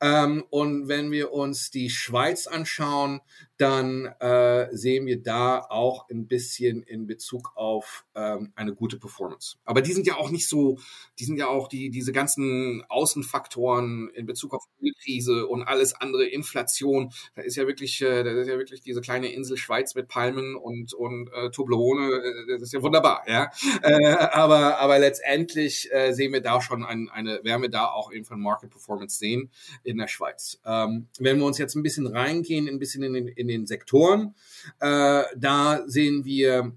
Ähm, 0.00 0.44
und 0.50 0.88
wenn 0.88 1.10
wir 1.10 1.32
uns 1.32 1.70
die 1.70 1.90
Schweiz 1.90 2.46
anschauen, 2.46 3.20
dann 3.56 4.06
äh, 4.18 4.68
sehen 4.72 5.06
wir 5.06 5.22
da 5.22 5.60
auch 5.60 6.08
ein 6.08 6.26
bisschen 6.26 6.82
in 6.82 7.06
Bezug 7.06 7.52
auf 7.54 8.04
ähm, 8.14 8.52
eine 8.56 8.74
gute 8.74 8.98
Performance. 8.98 9.56
Aber 9.64 9.80
die 9.80 9.92
sind 9.92 10.06
ja 10.06 10.16
auch 10.16 10.30
nicht 10.30 10.48
so, 10.48 10.78
die 11.18 11.24
sind 11.24 11.36
ja 11.36 11.46
auch 11.46 11.68
die, 11.68 11.90
diese 11.90 12.12
ganzen 12.12 12.84
Außenfaktoren 12.88 14.10
in 14.14 14.26
Bezug 14.26 14.54
auf 14.54 14.64
Krise 15.02 15.46
und 15.46 15.62
alles 15.62 15.94
andere, 15.94 16.26
Inflation. 16.26 17.12
Da 17.34 17.42
ist 17.42 17.56
ja 17.56 17.66
wirklich, 17.66 18.02
äh, 18.02 18.24
da 18.24 18.30
ist 18.32 18.48
ja 18.48 18.58
wirklich 18.58 18.80
diese 18.80 19.00
kleine 19.00 19.32
Insel 19.32 19.56
Schweiz 19.56 19.94
mit 19.94 20.08
Palmen 20.08 20.56
und, 20.56 20.92
und 20.94 21.30
äh, 21.32 21.50
Toblerone, 21.50 22.10
äh, 22.10 22.52
das 22.54 22.62
ist 22.62 22.72
ja 22.72 22.82
wunderbar, 22.82 23.22
ja. 23.28 23.50
Äh, 23.82 24.14
aber, 24.32 24.78
aber 24.78 24.98
letztendlich 24.98 25.92
äh, 25.92 26.12
sehen 26.12 26.32
wir 26.32 26.40
da 26.40 26.60
schon 26.60 26.84
ein, 26.84 27.08
eine, 27.08 27.40
werden 27.44 27.62
wir 27.62 27.70
da 27.70 27.86
auch 27.86 28.12
eben 28.12 28.24
von 28.24 28.40
Market 28.40 28.70
Performance 28.70 29.18
sehen 29.18 29.50
in 29.84 29.98
der 29.98 30.08
Schweiz. 30.08 30.60
Ähm, 30.64 31.06
wenn 31.18 31.38
wir 31.38 31.46
uns 31.46 31.58
jetzt 31.58 31.74
ein 31.74 31.82
bisschen 31.82 32.06
reingehen, 32.06 32.68
ein 32.68 32.78
bisschen 32.78 33.02
in 33.02 33.12
den, 33.12 33.28
in 33.44 33.60
den 33.60 33.66
Sektoren. 33.66 34.34
Äh, 34.80 35.24
da 35.36 35.82
sehen 35.86 36.24
wir, 36.24 36.76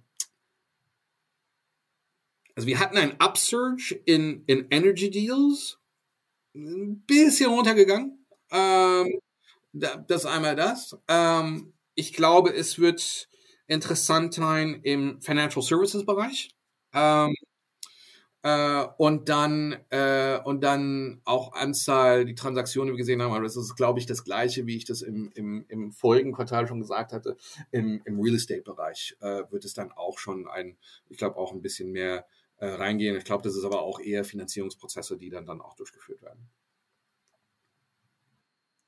also 2.56 2.68
wir 2.68 2.80
hatten 2.80 2.98
ein 2.98 3.20
Upsurge 3.20 4.00
in, 4.06 4.44
in 4.48 4.68
Energy 4.70 5.10
Deals, 5.10 5.80
ein 6.56 7.02
bisschen 7.06 7.52
runtergegangen. 7.52 8.26
Ähm, 8.52 9.20
das 9.74 10.26
einmal 10.26 10.56
das. 10.56 10.98
Ähm, 11.08 11.74
ich 11.96 12.14
glaube, 12.14 12.54
es 12.54 12.80
wird 12.80 13.30
interessant 13.68 14.34
sein 14.34 14.80
im 14.84 15.22
Financial 15.22 15.64
Services 15.64 16.06
Bereich. 16.06 16.56
Ähm, 16.94 17.36
äh, 18.43 18.86
und 18.97 19.30
dann 19.30 19.78
äh, 19.89 20.39
und 20.43 20.63
dann 20.63 21.21
auch 21.26 21.54
Anzahl, 21.54 22.26
die 22.26 22.36
Transaktionen, 22.36 22.88
die 22.88 22.93
wir 22.93 22.97
gesehen 22.97 23.21
haben, 23.21 23.34
aber 23.34 23.43
das 23.43 23.58
ist, 23.58 23.76
glaube 23.76 24.00
ich, 24.00 24.06
das 24.06 24.23
gleiche, 24.23 24.65
wie 24.65 24.78
ich 24.78 24.86
das 24.86 25.02
im, 25.02 25.32
im, 25.34 25.65
im 25.67 25.91
vorigen 25.91 26.34
Quartal 26.34 26.67
schon 26.67 26.80
gesagt 26.80 27.13
hatte. 27.13 27.38
Im, 27.71 28.02
im 28.06 28.19
Real 28.19 28.36
Estate-Bereich 28.36 29.17
äh, 29.21 29.43
wird 29.50 29.65
es 29.65 29.73
dann 29.73 29.91
auch 29.91 30.17
schon 30.19 30.47
ein, 30.47 30.78
ich 31.10 31.17
glaube, 31.17 31.38
auch 31.38 31.52
ein 31.52 31.62
bisschen 31.62 31.91
mehr 31.91 32.26
äh, 32.58 32.67
reingehen. 32.67 33.15
Ich 33.17 33.26
glaube, 33.26 33.43
das 33.43 33.56
ist 33.56 33.65
aber 33.65 33.82
auch 33.82 34.00
eher 34.00 34.23
Finanzierungsprozesse, 34.23 35.17
die 35.17 35.30
dann, 35.30 35.45
dann 35.45 35.62
auch 35.62 35.76
durchgeführt 35.76 36.21
werden. 36.21 36.50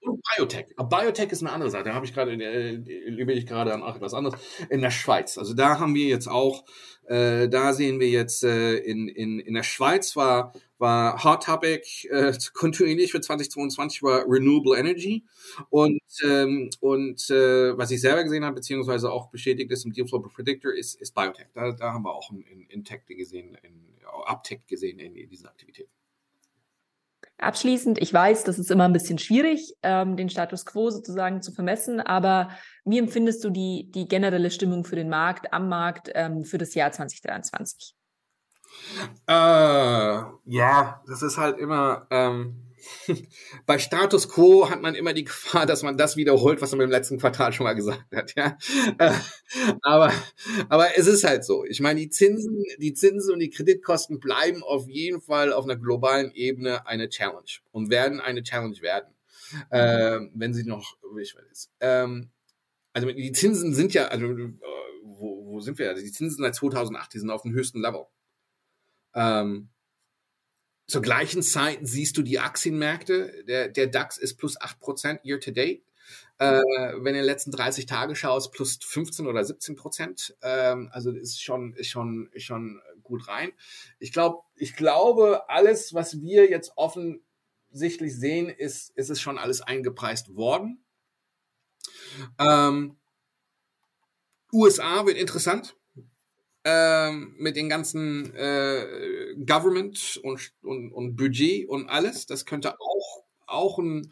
Und 0.01 0.21
Biotech. 0.35 0.67
Biotech 0.77 1.31
ist 1.31 1.41
eine 1.41 1.51
andere 1.51 1.69
Sache. 1.69 1.83
Da 1.83 1.93
habe 1.93 2.05
ich 2.05 2.13
gerade, 2.13 2.31
äh, 2.31 2.73
übe 2.73 3.33
ich 3.33 3.45
gerade 3.45 3.73
an 3.73 3.81
etwas 3.81 4.13
anderes. 4.13 4.39
In 4.69 4.81
der 4.81 4.91
Schweiz. 4.91 5.38
Also 5.38 5.53
da 5.53 5.79
haben 5.79 5.93
wir 5.93 6.07
jetzt 6.07 6.27
auch, 6.27 6.63
äh, 7.07 7.49
da 7.49 7.73
sehen 7.73 7.99
wir 7.99 8.09
jetzt 8.09 8.43
äh, 8.43 8.77
in, 8.77 9.09
in, 9.09 9.39
in 9.39 9.53
der 9.53 9.63
Schweiz 9.63 10.15
war, 10.15 10.53
war 10.77 11.23
Hot 11.23 11.43
Topic 11.43 12.07
äh, 12.09 12.33
kontinuierlich 12.53 13.12
für 13.12 13.19
2022 13.19 14.01
war 14.01 14.23
Renewable 14.25 14.77
Energy. 14.77 15.25
Und, 15.69 15.99
ähm, 16.23 16.69
und 16.79 17.29
äh, 17.29 17.77
was 17.77 17.91
ich 17.91 17.99
selber 17.99 18.23
gesehen 18.23 18.45
habe, 18.45 18.55
beziehungsweise 18.55 19.12
auch 19.12 19.29
bestätigt 19.29 19.71
ist 19.71 19.85
im 19.85 19.91
Dealflow 19.91 20.21
Predictor, 20.21 20.73
ist, 20.73 20.95
ist 21.01 21.13
Biotech. 21.13 21.47
Da, 21.53 21.71
da 21.73 21.93
haben 21.93 22.03
wir 22.03 22.13
auch 22.13 22.31
in, 22.31 22.41
in, 22.43 22.62
in 22.67 22.83
Tech 22.85 23.01
gesehen, 23.05 23.57
in, 23.63 23.89
Uptick 24.25 24.67
gesehen 24.67 24.99
in, 24.99 25.15
in 25.15 25.29
diesen 25.29 25.47
Aktivitäten. 25.47 25.91
Abschließend, 27.39 28.02
ich 28.02 28.13
weiß, 28.13 28.43
das 28.43 28.60
ist 28.60 28.69
immer 28.69 28.84
ein 28.84 28.93
bisschen 28.93 29.17
schwierig, 29.17 29.73
ähm, 29.82 30.17
den 30.17 30.30
Status 30.30 30.65
quo 30.65 30.89
sozusagen 30.89 31.41
zu 31.41 31.54
vermessen, 31.54 32.02
aber 32.02 32.49
wie 32.84 32.99
empfindest 32.99 33.43
du 33.45 33.49
die, 33.49 33.89
die 33.91 34.10
generelle 34.10 34.52
Stimmung 34.52 34.84
für 34.84 34.97
den 34.97 35.08
Markt, 35.08 35.54
am 35.54 35.69
Markt 35.69 36.12
ähm, 36.13 36.43
für 36.43 36.58
das 36.58 36.75
Jahr 36.75 36.91
2023? 36.91 37.95
Äh, 39.28 39.32
ja, 39.32 41.02
das 41.08 41.21
ist 41.21 41.38
halt 41.38 41.58
immer, 41.60 42.08
ähm, 42.10 42.68
bei 43.65 43.80
Status 43.80 44.30
Quo 44.30 44.70
hat 44.70 44.82
man 44.82 44.96
immer 44.96 45.13
die 45.13 45.24
Gefahr, 45.24 45.65
dass 45.65 45.84
man 45.84 45.98
das 45.98 46.15
wiederholt, 46.15 46.62
was 46.62 46.72
man 46.72 46.82
im 46.82 46.89
letzten 46.89 47.18
Quartal 47.18 47.54
schon 47.54 47.65
mal 47.65 47.74
gesagt 47.74 48.15
hat. 48.15 48.36
Ja? 48.36 48.58
Äh, 49.00 49.13
aber, 49.82 50.12
aber 50.68 50.98
es 50.98 51.08
ist 51.08 51.24
halt 51.24 51.44
so. 51.44 51.65
Ich 51.65 51.80
meine, 51.80 52.00
die 52.00 52.10
Zinsen, 52.10 52.63
die 52.78 52.94
Zinsen 52.94 53.34
und 53.34 53.39
die 53.39 53.50
Kreditkosten 53.50 54.20
bleiben 54.20 54.63
auf 54.63 54.88
jeden 54.88 55.22
Fall 55.22 55.54
auf 55.54 55.65
einer 55.65 55.76
globalen 55.76 56.32
Ebene 56.34 56.86
eine 56.86 57.10
Challenge 57.10 57.50
und 57.72 57.89
werden 57.89 58.20
eine 58.20 58.44
Challenge 58.44 58.80
werden, 58.82 59.13
äh, 59.70 60.20
wenn 60.34 60.54
sie 60.54 60.63
noch 60.63 60.98
ich 61.20 61.36
weiß, 61.36 61.72
ähm, 61.80 62.30
also 62.94 63.12
die 63.12 63.32
Zinsen 63.32 63.74
sind 63.74 63.94
ja, 63.94 64.08
also 64.08 64.26
äh, 64.28 64.54
wo, 65.04 65.46
wo 65.46 65.60
sind 65.60 65.80
wir? 65.80 65.89
Also 65.89 66.04
die 66.04 66.12
Zinsen 66.12 66.44
seit 66.44 66.56
2008, 66.56 67.13
die 67.13 67.20
sind 67.20 67.30
auf 67.30 67.44
dem 67.44 67.54
höchsten 67.54 67.82
Level. 67.82 68.06
Ähm, 69.13 69.70
zur 70.89 71.02
gleichen 71.04 71.43
Zeit 71.43 71.80
siehst 71.84 72.17
du 72.17 72.23
die 72.23 72.39
Aktienmärkte. 72.39 73.43
Der, 73.47 73.69
der 73.69 73.88
DAX 73.88 74.17
ist 74.17 74.38
plus 74.38 74.60
8% 74.60 75.19
year 75.23 75.39
to 75.39 75.52
date. 75.52 75.84
Äh, 76.39 76.62
wenn 76.62 77.04
du 77.04 77.10
in 77.10 77.15
den 77.15 77.23
letzten 77.25 77.52
30 77.52 77.86
Tage 77.86 78.15
schaust, 78.15 78.52
plus 78.52 78.80
15 78.82 79.28
oder 79.28 79.43
17 79.43 79.75
Prozent. 79.75 80.36
Ähm, 80.41 80.89
also 80.91 81.12
ist 81.12 81.43
schon, 81.43 81.73
ist 81.75 81.89
schon, 81.89 82.30
ist 82.32 82.43
schon 82.43 82.82
gut 83.04 83.28
rein. 83.28 83.52
Ich 83.99 84.12
glaube, 84.12 84.39
ich 84.56 84.75
glaube, 84.75 85.47
alles, 85.47 85.93
was 85.93 86.21
wir 86.21 86.49
jetzt 86.49 86.71
offensichtlich 86.75 88.17
sehen, 88.17 88.49
ist, 88.49 88.89
ist 88.95 89.12
es 89.12 89.21
schon 89.21 89.38
alles 89.38 89.62
eingepreist 89.62 90.36
worden. 90.36 90.84
Ähm, 92.39 92.97
USA 94.52 95.06
wird 95.06 95.17
interessant 95.17 95.75
ähm, 96.63 97.36
mit 97.38 97.56
den 97.56 97.69
ganzen 97.69 98.34
äh, 98.36 99.36
Government 99.45 100.19
und, 100.24 100.52
und, 100.62 100.91
und 100.91 101.15
Budget 101.15 101.67
und 101.67 101.89
alles. 101.89 102.26
Das 102.26 102.45
könnte 102.45 102.80
auch, 102.80 103.24
auch 103.48 103.80
ein 103.80 104.12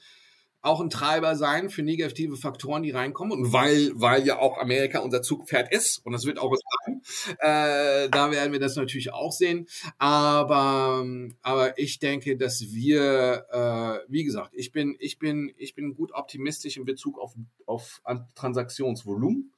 auch 0.68 0.82
ein 0.82 0.90
Treiber 0.90 1.36
sein 1.36 1.70
für 1.70 1.84
negative 1.84 2.38
Faktoren, 2.38 2.84
die 2.84 2.92
reinkommen. 2.92 3.38
Und 3.38 3.54
weil, 3.54 3.92
weil 3.96 4.26
ja 4.26 4.40
auch 4.40 4.58
Amerika 4.58 5.00
unser 5.00 5.22
Zugpferd 5.22 5.72
ist, 5.72 6.06
und 6.06 6.14
das 6.14 6.26
wird 6.26 6.40
auch 6.40 6.50
bleiben, 6.50 7.02
äh, 7.40 8.10
da 8.10 8.32
werden 8.32 8.52
wir 8.52 8.60
das 8.60 8.76
natürlich 8.76 9.14
auch 9.14 9.32
sehen. 9.32 9.68
Aber, 9.98 11.06
aber 11.42 11.78
ich 11.80 12.00
denke, 12.00 12.38
dass 12.38 12.72
wir, 12.74 13.46
äh, 13.52 14.12
wie 14.12 14.24
gesagt, 14.24 14.52
ich 14.54 14.72
bin, 14.72 14.96
ich 15.00 15.20
bin, 15.20 15.54
ich 15.58 15.74
bin 15.74 15.96
gut 15.96 16.12
optimistisch 16.14 16.78
in 16.78 16.86
Bezug 16.86 17.20
auf, 17.20 17.34
auf 17.66 18.02
Transaktionsvolumen 18.36 19.52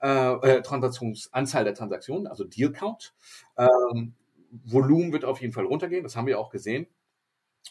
äh, 0.00 0.32
äh, 0.32 0.62
Transaktionsanzahl 0.62 1.64
der 1.64 1.74
Transaktionen, 1.74 2.26
also 2.26 2.44
Deal 2.44 2.72
Count. 2.72 3.14
Ähm, 3.56 4.14
Volumen 4.64 5.12
wird 5.12 5.24
auf 5.24 5.40
jeden 5.40 5.52
Fall 5.52 5.64
runtergehen, 5.64 6.02
das 6.02 6.16
haben 6.16 6.26
wir 6.26 6.38
auch 6.38 6.50
gesehen. 6.50 6.86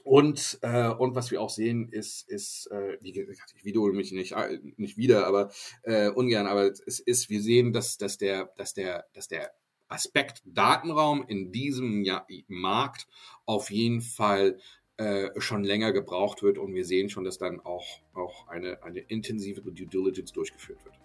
Und, 0.03 0.59
äh, 0.61 0.89
und 0.89 1.15
was 1.15 1.31
wir 1.31 1.41
auch 1.41 1.49
sehen, 1.49 1.89
ist, 1.89 2.27
ist 2.29 2.67
äh, 2.71 2.97
wie 3.01 3.11
ich 3.11 3.65
wiederhole 3.65 3.93
mich 3.93 4.11
nicht, 4.11 4.33
äh, 4.33 4.59
nicht 4.77 4.97
wieder, 4.97 5.27
aber 5.27 5.51
äh, 5.83 6.09
ungern, 6.09 6.47
aber 6.47 6.71
es 6.71 6.99
ist, 6.99 7.29
wir 7.29 7.41
sehen, 7.41 7.73
dass, 7.73 7.97
dass, 7.97 8.17
der, 8.17 8.51
dass, 8.57 8.73
der, 8.73 9.05
dass 9.13 9.27
der 9.27 9.51
Aspekt 9.89 10.41
Datenraum 10.45 11.25
in 11.27 11.51
diesem 11.51 12.03
Jahr, 12.03 12.25
Markt 12.47 13.07
auf 13.45 13.69
jeden 13.69 14.01
Fall 14.01 14.57
äh, 14.97 15.29
schon 15.37 15.63
länger 15.63 15.91
gebraucht 15.91 16.41
wird 16.43 16.57
und 16.57 16.73
wir 16.73 16.85
sehen 16.85 17.09
schon, 17.09 17.23
dass 17.23 17.37
dann 17.37 17.59
auch, 17.59 17.85
auch 18.13 18.47
eine, 18.47 18.81
eine 18.83 18.99
intensive 18.99 19.61
Due 19.61 19.87
Diligence 19.87 20.31
durchgeführt 20.31 20.83
wird. 20.85 20.95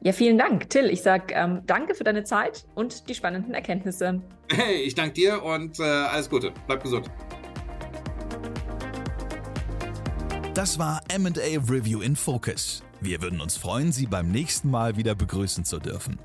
Ja, 0.00 0.12
vielen 0.12 0.36
Dank, 0.36 0.68
Till. 0.68 0.90
Ich 0.90 1.02
sage 1.02 1.32
ähm, 1.34 1.62
danke 1.66 1.94
für 1.94 2.04
deine 2.04 2.24
Zeit 2.24 2.66
und 2.74 3.08
die 3.08 3.14
spannenden 3.14 3.54
Erkenntnisse. 3.54 4.20
Hey, 4.50 4.82
ich 4.82 4.94
danke 4.94 5.14
dir 5.14 5.42
und 5.42 5.80
äh, 5.80 5.82
alles 5.82 6.28
Gute. 6.28 6.52
Bleib 6.66 6.82
gesund. 6.82 7.10
Das 10.54 10.78
war 10.78 11.00
MA 11.18 11.30
Review 11.68 12.00
in 12.00 12.14
Focus. 12.14 12.84
Wir 13.00 13.20
würden 13.20 13.40
uns 13.40 13.56
freuen, 13.56 13.90
Sie 13.90 14.06
beim 14.06 14.30
nächsten 14.30 14.70
Mal 14.70 14.96
wieder 14.96 15.16
begrüßen 15.16 15.64
zu 15.64 15.80
dürfen. 15.80 16.20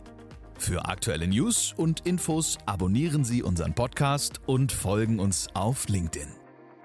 Für 0.55 0.85
aktuelle 0.85 1.27
News 1.27 1.73
und 1.75 2.05
Infos 2.05 2.59
abonnieren 2.67 3.23
Sie 3.23 3.41
unseren 3.41 3.73
Podcast 3.73 4.39
und 4.45 4.71
folgen 4.71 5.17
uns 5.17 5.47
auf 5.55 5.87
LinkedIn. 5.87 6.29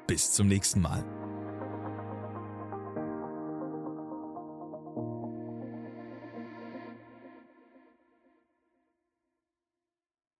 Bis 0.06 0.32
zum 0.32 0.48
nächsten 0.48 0.80
Mal. 0.80 1.04